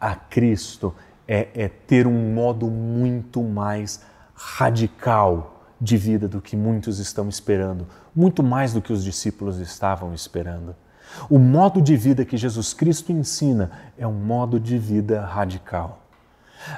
a 0.00 0.14
Cristo 0.14 0.94
é, 1.26 1.48
é 1.54 1.68
ter 1.68 2.06
um 2.06 2.34
modo 2.34 2.66
muito 2.66 3.42
mais 3.42 4.02
radical 4.34 5.64
de 5.80 5.96
vida 5.96 6.28
do 6.28 6.40
que 6.40 6.56
muitos 6.56 6.98
estão 6.98 7.28
esperando, 7.28 7.86
muito 8.14 8.42
mais 8.42 8.72
do 8.72 8.80
que 8.80 8.92
os 8.92 9.04
discípulos 9.04 9.58
estavam 9.58 10.14
esperando. 10.14 10.74
O 11.30 11.38
modo 11.38 11.80
de 11.80 11.96
vida 11.96 12.24
que 12.24 12.36
Jesus 12.36 12.72
Cristo 12.72 13.12
ensina 13.12 13.70
é 13.96 14.06
um 14.06 14.12
modo 14.12 14.58
de 14.58 14.78
vida 14.78 15.24
radical. 15.24 16.05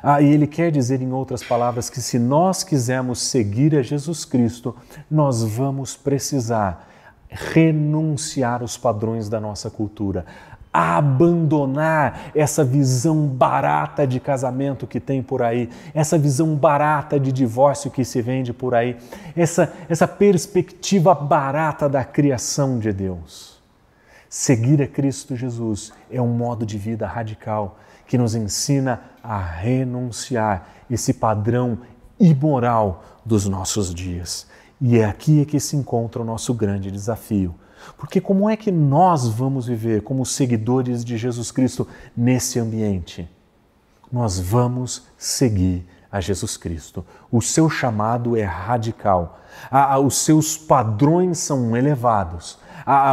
Ah, 0.02 0.20
e 0.20 0.26
ele 0.26 0.46
quer 0.46 0.70
dizer, 0.70 1.00
em 1.00 1.12
outras 1.12 1.42
palavras, 1.42 1.88
que 1.90 2.00
se 2.00 2.18
nós 2.18 2.62
quisermos 2.62 3.20
seguir 3.20 3.76
a 3.76 3.82
Jesus 3.82 4.24
Cristo, 4.24 4.74
nós 5.10 5.42
vamos 5.42 5.96
precisar 5.96 6.88
renunciar 7.28 8.62
os 8.62 8.76
padrões 8.76 9.28
da 9.28 9.40
nossa 9.40 9.70
cultura, 9.70 10.24
abandonar 10.72 12.30
essa 12.34 12.62
visão 12.62 13.26
barata 13.26 14.06
de 14.06 14.20
casamento 14.20 14.86
que 14.86 15.00
tem 15.00 15.22
por 15.22 15.42
aí, 15.42 15.68
essa 15.94 16.18
visão 16.18 16.54
barata 16.54 17.18
de 17.18 17.32
divórcio 17.32 17.90
que 17.90 18.04
se 18.04 18.22
vende 18.22 18.52
por 18.52 18.74
aí, 18.74 18.96
essa, 19.36 19.72
essa 19.88 20.06
perspectiva 20.06 21.14
barata 21.14 21.88
da 21.88 22.04
criação 22.04 22.78
de 22.78 22.92
Deus. 22.92 23.58
Seguir 24.28 24.82
a 24.82 24.86
Cristo 24.86 25.34
Jesus 25.34 25.92
é 26.10 26.20
um 26.20 26.28
modo 26.28 26.66
de 26.66 26.76
vida 26.76 27.06
radical 27.06 27.78
que 28.08 28.18
nos 28.18 28.34
ensina 28.34 29.00
a 29.22 29.38
renunciar 29.38 30.66
esse 30.90 31.14
padrão 31.14 31.78
imoral 32.18 33.04
dos 33.24 33.46
nossos 33.46 33.94
dias. 33.94 34.48
E 34.80 34.98
é 34.98 35.04
aqui 35.04 35.42
é 35.42 35.44
que 35.44 35.60
se 35.60 35.76
encontra 35.76 36.20
o 36.20 36.24
nosso 36.24 36.52
grande 36.52 36.90
desafio 36.90 37.54
porque 37.96 38.20
como 38.20 38.48
é 38.48 38.56
que 38.56 38.70
nós 38.70 39.28
vamos 39.28 39.66
viver 39.66 40.02
como 40.02 40.24
seguidores 40.26 41.04
de 41.04 41.16
Jesus 41.16 41.50
Cristo 41.50 41.86
nesse 42.16 42.58
ambiente? 42.58 43.28
Nós 44.10 44.38
vamos 44.38 45.06
seguir 45.16 45.86
a 46.10 46.20
Jesus 46.20 46.56
Cristo. 46.56 47.04
O 47.30 47.42
seu 47.42 47.68
chamado 47.68 48.36
é 48.36 48.44
radical. 48.44 49.40
os 50.04 50.18
seus 50.18 50.56
padrões 50.56 51.38
são 51.38 51.76
elevados. 51.76 52.58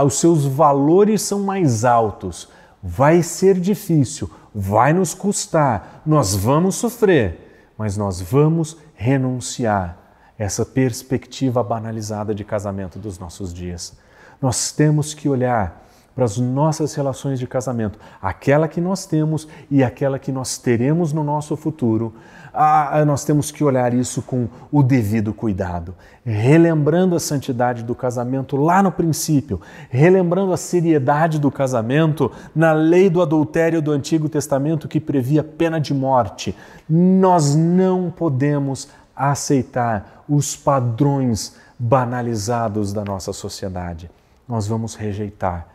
os 0.06 0.20
seus 0.20 0.46
valores 0.46 1.22
são 1.22 1.42
mais 1.42 1.84
altos. 1.84 2.50
Vai 2.82 3.24
ser 3.24 3.60
difícil, 3.60 4.30
vai 4.58 4.94
nos 4.94 5.14
custar, 5.14 6.02
nós 6.06 6.34
vamos 6.34 6.76
sofrer, 6.76 7.74
mas 7.78 7.98
nós 7.98 8.22
vamos 8.22 8.78
renunciar 8.96 9.98
essa 10.40 10.66
perspectiva 10.66 11.62
banalizada 11.62 12.34
de 12.34 12.46
casamento 12.46 12.98
dos 12.98 13.20
nossos 13.20 13.54
dias. 13.54 13.98
Nós 14.42 14.72
temos 14.72 15.14
que 15.14 15.28
olhar 15.28 15.86
para 16.16 16.24
as 16.24 16.38
nossas 16.38 16.96
relações 16.96 17.38
de 17.38 17.46
casamento, 17.46 18.00
aquela 18.22 18.70
que 18.70 18.80
nós 18.80 19.06
temos 19.06 19.46
e 19.70 19.84
aquela 19.84 20.18
que 20.18 20.32
nós 20.32 20.58
teremos 20.58 21.12
no 21.12 21.26
nosso 21.26 21.58
futuro. 21.58 22.14
Ah, 22.56 23.04
nós 23.06 23.24
temos 23.26 23.52
que 23.52 23.64
olhar 23.64 23.94
isso 23.94 24.22
com 24.22 24.48
o 24.72 24.82
devido 24.82 25.34
cuidado, 25.34 25.94
relembrando 26.26 27.16
a 27.16 27.20
santidade 27.20 27.84
do 27.84 27.94
casamento 27.94 28.56
lá 28.56 28.82
no 28.82 28.92
princípio, 28.92 29.60
relembrando 29.90 30.54
a 30.54 30.58
seriedade 30.58 31.40
do 31.40 31.52
casamento 31.52 32.32
na 32.56 32.72
lei 32.72 33.10
do 33.10 33.22
adultério 33.22 33.82
do 33.82 33.92
Antigo 33.92 34.30
Testamento 34.30 34.88
que 34.88 35.00
previa 35.00 35.44
pena 35.44 35.80
de 35.80 35.94
morte. 35.94 36.56
Nós 36.90 37.56
não 37.56 38.10
podemos 38.10 38.88
aceitar 39.16 40.24
os 40.28 40.56
padrões 40.56 41.56
banalizados 41.78 42.94
da 42.94 43.04
nossa 43.04 43.34
sociedade 43.34 44.10
nós 44.48 44.68
vamos 44.68 44.96
rejeitar. 44.96 45.68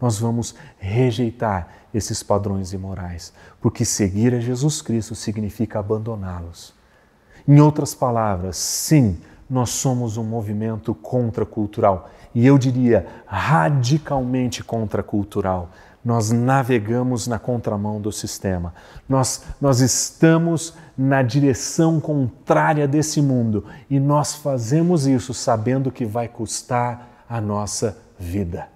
Nós 0.00 0.18
vamos 0.18 0.54
rejeitar 0.78 1.68
esses 1.92 2.22
padrões 2.22 2.72
imorais, 2.72 3.32
porque 3.60 3.84
seguir 3.84 4.34
a 4.34 4.40
Jesus 4.40 4.80
Cristo 4.80 5.14
significa 5.14 5.78
abandoná-los. 5.78 6.72
Em 7.46 7.60
outras 7.60 7.94
palavras, 7.94 8.56
sim, 8.56 9.18
nós 9.48 9.70
somos 9.70 10.16
um 10.16 10.24
movimento 10.24 10.94
contracultural 10.94 12.08
e 12.34 12.46
eu 12.46 12.56
diria 12.56 13.06
radicalmente 13.26 14.62
contracultural. 14.62 15.70
Nós 16.02 16.30
navegamos 16.30 17.26
na 17.26 17.38
contramão 17.38 18.00
do 18.00 18.10
sistema. 18.10 18.72
Nós, 19.08 19.44
nós 19.60 19.80
estamos 19.80 20.74
na 20.96 21.22
direção 21.22 22.00
contrária 22.00 22.88
desse 22.88 23.20
mundo 23.20 23.66
e 23.90 24.00
nós 24.00 24.34
fazemos 24.34 25.06
isso 25.06 25.34
sabendo 25.34 25.90
que 25.90 26.06
vai 26.06 26.28
custar 26.28 27.24
a 27.28 27.40
nossa 27.40 27.98
vida. 28.18 28.68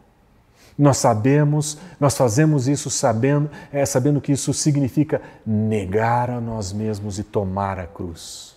Nós 0.76 0.96
sabemos, 0.96 1.78
nós 2.00 2.16
fazemos 2.16 2.66
isso 2.66 2.90
sabendo, 2.90 3.48
é, 3.72 3.86
sabendo 3.86 4.20
que 4.20 4.32
isso 4.32 4.52
significa 4.52 5.22
negar 5.46 6.30
a 6.30 6.40
nós 6.40 6.72
mesmos 6.72 7.18
e 7.18 7.22
tomar 7.22 7.78
a 7.78 7.86
cruz. 7.86 8.56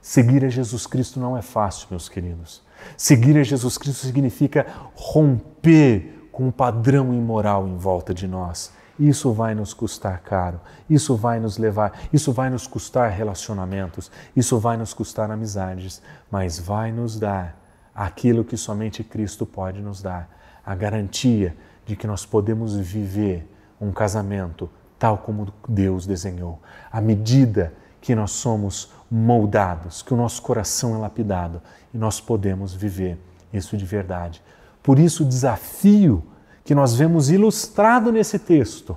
Seguir 0.00 0.44
a 0.44 0.48
Jesus 0.48 0.86
Cristo 0.86 1.20
não 1.20 1.36
é 1.36 1.42
fácil, 1.42 1.88
meus 1.90 2.08
queridos. 2.08 2.62
Seguir 2.96 3.38
a 3.38 3.42
Jesus 3.42 3.78
Cristo 3.78 4.06
significa 4.06 4.66
romper 4.94 6.28
com 6.30 6.48
o 6.48 6.52
padrão 6.52 7.14
imoral 7.14 7.66
em 7.66 7.76
volta 7.76 8.12
de 8.12 8.26
nós. 8.26 8.72
Isso 8.98 9.32
vai 9.32 9.54
nos 9.54 9.74
custar 9.74 10.20
caro, 10.20 10.60
isso 10.88 11.16
vai 11.16 11.40
nos 11.40 11.58
levar, 11.58 12.00
isso 12.12 12.32
vai 12.32 12.48
nos 12.48 12.66
custar 12.66 13.10
relacionamentos, 13.10 14.10
isso 14.36 14.58
vai 14.58 14.76
nos 14.76 14.94
custar 14.94 15.30
amizades, 15.30 16.00
mas 16.30 16.58
vai 16.58 16.92
nos 16.92 17.18
dar 17.18 17.56
aquilo 17.94 18.44
que 18.44 18.56
somente 18.56 19.02
Cristo 19.02 19.44
pode 19.44 19.80
nos 19.80 20.00
dar, 20.00 20.28
a 20.64 20.74
garantia 20.74 21.56
de 21.86 21.96
que 21.96 22.06
nós 22.06 22.24
podemos 22.24 22.76
viver 22.76 23.46
um 23.80 23.92
casamento 23.92 24.70
tal 24.98 25.18
como 25.18 25.52
Deus 25.68 26.06
desenhou, 26.06 26.60
à 26.90 27.00
medida 27.00 27.74
que 28.00 28.14
nós 28.14 28.30
somos 28.30 28.92
moldados, 29.10 30.02
que 30.02 30.14
o 30.14 30.16
nosso 30.16 30.40
coração 30.40 30.94
é 30.94 30.98
lapidado 30.98 31.60
e 31.92 31.98
nós 31.98 32.20
podemos 32.20 32.74
viver 32.74 33.18
isso 33.52 33.76
de 33.76 33.84
verdade. 33.84 34.42
Por 34.82 34.98
isso, 34.98 35.24
o 35.24 35.26
desafio 35.26 36.24
que 36.64 36.74
nós 36.74 36.94
vemos 36.94 37.30
ilustrado 37.30 38.10
nesse 38.10 38.38
texto, 38.38 38.96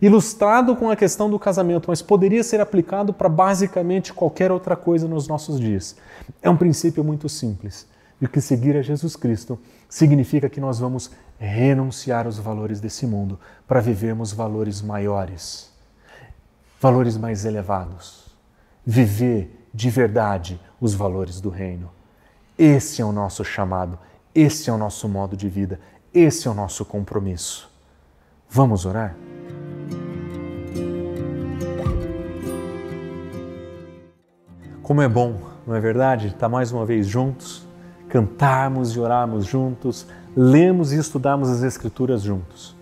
ilustrado 0.00 0.76
com 0.76 0.90
a 0.90 0.96
questão 0.96 1.28
do 1.28 1.38
casamento, 1.38 1.86
mas 1.88 2.00
poderia 2.00 2.44
ser 2.44 2.60
aplicado 2.60 3.12
para 3.12 3.28
basicamente 3.28 4.12
qualquer 4.12 4.52
outra 4.52 4.76
coisa 4.76 5.08
nos 5.08 5.26
nossos 5.26 5.58
dias. 5.58 5.96
É 6.40 6.48
um 6.48 6.56
princípio 6.56 7.02
muito 7.02 7.28
simples 7.28 7.86
e 8.20 8.28
que 8.28 8.40
seguir 8.40 8.76
a 8.76 8.82
Jesus 8.82 9.16
Cristo 9.16 9.58
significa 9.88 10.48
que 10.48 10.60
nós 10.60 10.78
vamos 10.78 11.10
renunciar 11.38 12.26
aos 12.26 12.38
valores 12.38 12.80
desse 12.80 13.06
mundo 13.06 13.40
para 13.66 13.80
vivermos 13.80 14.32
valores 14.32 14.82
maiores, 14.82 15.72
valores 16.78 17.16
mais 17.16 17.44
elevados. 17.44 18.26
Viver 18.84 19.68
de 19.72 19.88
verdade 19.88 20.60
os 20.80 20.94
valores 20.94 21.40
do 21.40 21.48
reino. 21.48 21.90
Esse 22.58 23.00
é 23.00 23.04
o 23.04 23.12
nosso 23.12 23.44
chamado, 23.44 23.98
esse 24.34 24.68
é 24.68 24.72
o 24.72 24.78
nosso 24.78 25.08
modo 25.08 25.36
de 25.36 25.48
vida, 25.48 25.80
esse 26.12 26.46
é 26.46 26.50
o 26.50 26.54
nosso 26.54 26.84
compromisso. 26.84 27.70
Vamos 28.48 28.84
orar? 28.84 29.16
Como 34.82 35.00
é 35.00 35.08
bom, 35.08 35.40
não 35.66 35.74
é 35.74 35.80
verdade? 35.80 36.26
Estar 36.26 36.48
mais 36.48 36.72
uma 36.72 36.84
vez 36.84 37.06
juntos 37.06 37.69
cantarmos 38.10 38.90
e 38.90 39.00
orarmos 39.00 39.46
juntos, 39.46 40.06
lemos 40.36 40.92
e 40.92 40.98
estudarmos 40.98 41.48
as 41.48 41.62
Escrituras 41.62 42.22
juntos. 42.22 42.76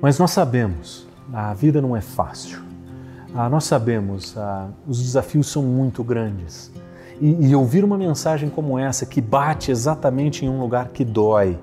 Mas 0.00 0.18
nós 0.18 0.30
sabemos, 0.30 1.06
a 1.32 1.52
vida 1.52 1.82
não 1.82 1.94
é 1.94 2.00
fácil. 2.00 2.60
Ah, 3.34 3.48
nós 3.48 3.64
sabemos, 3.64 4.36
ah, 4.38 4.68
os 4.86 5.02
desafios 5.02 5.48
são 5.48 5.62
muito 5.62 6.02
grandes. 6.02 6.72
E, 7.20 7.48
e, 7.48 7.54
ouvir 7.54 7.84
uma 7.84 7.98
mensagem 7.98 8.48
como 8.48 8.78
essa, 8.78 9.04
que 9.04 9.20
bate 9.20 9.70
exatamente 9.70 10.46
em 10.46 10.48
um 10.48 10.58
lugar 10.58 10.88
que 10.88 11.04
dói, 11.04 11.58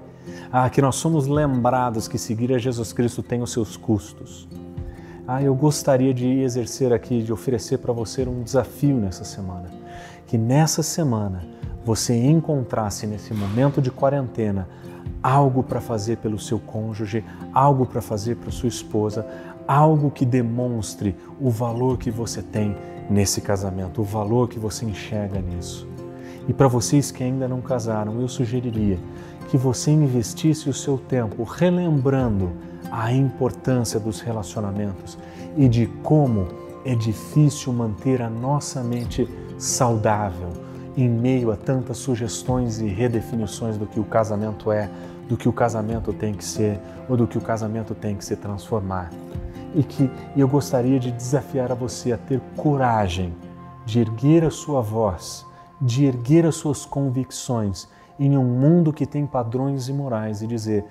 ah, 0.51 0.69
que 0.69 0.81
nós 0.81 0.95
somos 0.95 1.25
lembrados 1.25 2.07
que 2.07 2.17
seguir 2.17 2.53
a 2.53 2.59
Jesus 2.59 2.93
Cristo 2.93 3.23
tem 3.23 3.41
os 3.41 3.51
seus 3.51 3.75
custos. 3.75 4.47
Ah, 5.27 5.41
eu 5.41 5.55
gostaria 5.55 6.13
de 6.13 6.27
exercer 6.41 6.93
aqui, 6.93 7.23
de 7.23 7.33
oferecer 7.33 7.79
para 7.79 7.91
você 7.91 8.23
um 8.27 8.43
desafio 8.43 8.97
nessa 8.97 9.23
semana. 9.23 9.69
Que 10.27 10.37
nessa 10.37 10.83
semana 10.83 11.56
você 11.87 12.13
encontrasse 12.13 13.07
nesse 13.07 13.33
momento 13.33 13.81
de 13.81 13.89
quarentena 13.89 14.67
algo 15.23 15.63
para 15.63 15.79
fazer 15.79 16.17
pelo 16.17 16.37
seu 16.37 16.59
cônjuge, 16.59 17.23
algo 17.53 17.85
para 17.85 18.01
fazer 18.01 18.35
para 18.35 18.51
sua 18.51 18.67
esposa, 18.67 19.25
algo 19.65 20.11
que 20.11 20.25
demonstre 20.25 21.15
o 21.39 21.49
valor 21.49 21.97
que 21.97 22.11
você 22.11 22.41
tem 22.41 22.75
nesse 23.09 23.39
casamento, 23.39 24.01
o 24.01 24.03
valor 24.03 24.49
que 24.49 24.59
você 24.59 24.83
enxerga 24.83 25.39
nisso. 25.39 25.87
E 26.45 26.51
para 26.51 26.67
vocês 26.67 27.09
que 27.09 27.23
ainda 27.23 27.47
não 27.47 27.61
casaram, 27.61 28.19
eu 28.19 28.27
sugeriria 28.27 28.99
que 29.47 29.55
você 29.55 29.89
investisse 29.89 30.69
o 30.69 30.73
seu 30.73 30.97
tempo 30.97 31.43
relembrando 31.43 32.51
a 32.91 33.13
importância 33.13 33.97
dos 33.97 34.19
relacionamentos 34.19 35.17
e 35.55 35.69
de 35.69 35.87
como 36.03 36.49
é 36.83 36.93
difícil 36.93 37.71
manter 37.71 38.21
a 38.21 38.29
nossa 38.29 38.83
mente 38.83 39.25
saudável 39.57 40.66
em 40.97 41.07
meio 41.07 41.51
a 41.51 41.55
tantas 41.55 41.97
sugestões 41.97 42.79
e 42.79 42.87
redefinições 42.87 43.77
do 43.77 43.85
que 43.85 43.99
o 43.99 44.03
casamento 44.03 44.71
é, 44.71 44.89
do 45.29 45.37
que 45.37 45.47
o 45.47 45.53
casamento 45.53 46.11
tem 46.11 46.33
que 46.33 46.43
ser 46.43 46.79
ou 47.07 47.15
do 47.15 47.27
que 47.27 47.37
o 47.37 47.41
casamento 47.41 47.93
tem 47.93 48.15
que 48.15 48.25
se 48.25 48.35
transformar. 48.35 49.11
E 49.75 49.83
que 49.83 50.09
eu 50.35 50.47
gostaria 50.47 50.99
de 50.99 51.11
desafiar 51.11 51.71
a 51.71 51.75
você 51.75 52.11
a 52.11 52.17
ter 52.17 52.41
coragem 52.55 53.35
de 53.85 53.99
erguer 53.99 54.43
a 54.43 54.49
sua 54.49 54.81
voz, 54.81 55.45
de 55.79 56.05
erguer 56.05 56.45
as 56.45 56.55
suas 56.55 56.85
convicções 56.85 57.87
em 58.19 58.35
um 58.35 58.43
mundo 58.43 58.91
que 58.91 59.05
tem 59.05 59.25
padrões 59.25 59.87
imorais 59.87 60.41
e 60.41 60.47
dizer: 60.47 60.83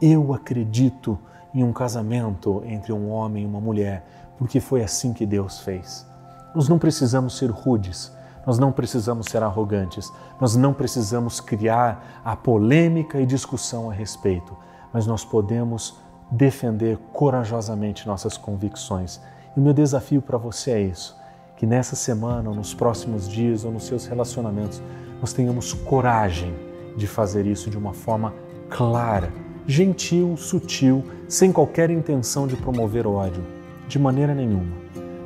Eu 0.00 0.34
acredito 0.34 1.18
em 1.54 1.64
um 1.64 1.72
casamento 1.72 2.62
entre 2.66 2.92
um 2.92 3.10
homem 3.10 3.44
e 3.44 3.46
uma 3.46 3.60
mulher, 3.60 4.04
porque 4.36 4.60
foi 4.60 4.82
assim 4.82 5.12
que 5.12 5.24
Deus 5.24 5.60
fez. 5.60 6.06
Nós 6.54 6.68
não 6.68 6.78
precisamos 6.78 7.38
ser 7.38 7.50
rudes, 7.50 8.12
nós 8.46 8.58
não 8.58 8.72
precisamos 8.72 9.26
ser 9.26 9.42
arrogantes, 9.42 10.12
nós 10.40 10.56
não 10.56 10.72
precisamos 10.72 11.40
criar 11.40 12.20
a 12.24 12.36
polêmica 12.36 13.20
e 13.20 13.26
discussão 13.26 13.90
a 13.90 13.92
respeito, 13.92 14.56
mas 14.92 15.06
nós 15.06 15.24
podemos 15.24 15.98
defender 16.30 16.98
corajosamente 17.12 18.06
nossas 18.06 18.36
convicções. 18.36 19.20
E 19.56 19.60
o 19.60 19.62
meu 19.62 19.72
desafio 19.72 20.20
para 20.20 20.38
você 20.38 20.70
é 20.72 20.80
isso: 20.80 21.16
que 21.56 21.66
nessa 21.66 21.96
semana, 21.96 22.48
ou 22.50 22.54
nos 22.54 22.74
próximos 22.74 23.28
dias, 23.28 23.64
ou 23.64 23.72
nos 23.72 23.86
seus 23.86 24.06
relacionamentos, 24.06 24.82
nós 25.20 25.32
tenhamos 25.32 25.72
coragem 25.72 26.54
de 26.96 27.06
fazer 27.06 27.46
isso 27.46 27.70
de 27.70 27.78
uma 27.78 27.92
forma 27.92 28.32
clara 28.68 29.32
gentil, 29.66 30.36
sutil, 30.36 31.02
sem 31.28 31.50
qualquer 31.52 31.90
intenção 31.90 32.46
de 32.46 32.56
promover 32.56 33.06
ódio, 33.06 33.44
de 33.88 33.98
maneira 33.98 34.34
nenhuma, 34.34 34.76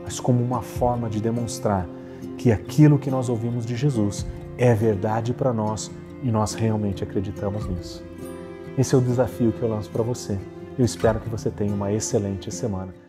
mas 0.04 0.20
como 0.20 0.42
uma 0.42 0.62
forma 0.62 1.08
de 1.08 1.20
demonstrar 1.20 1.86
que 2.38 2.52
aquilo 2.52 2.98
que 2.98 3.10
nós 3.10 3.28
ouvimos 3.28 3.66
de 3.66 3.76
Jesus 3.76 4.24
é 4.56 4.72
verdade 4.74 5.34
para 5.34 5.52
nós 5.52 5.90
e 6.22 6.30
nós 6.30 6.54
realmente 6.54 7.02
acreditamos 7.02 7.66
nisso. 7.66 8.02
Esse 8.78 8.94
é 8.94 8.98
o 8.98 9.00
desafio 9.00 9.52
que 9.52 9.60
eu 9.60 9.68
lanço 9.68 9.90
para 9.90 10.02
você. 10.02 10.38
Eu 10.78 10.84
espero 10.84 11.18
que 11.18 11.28
você 11.28 11.50
tenha 11.50 11.74
uma 11.74 11.92
excelente 11.92 12.50
semana. 12.52 13.07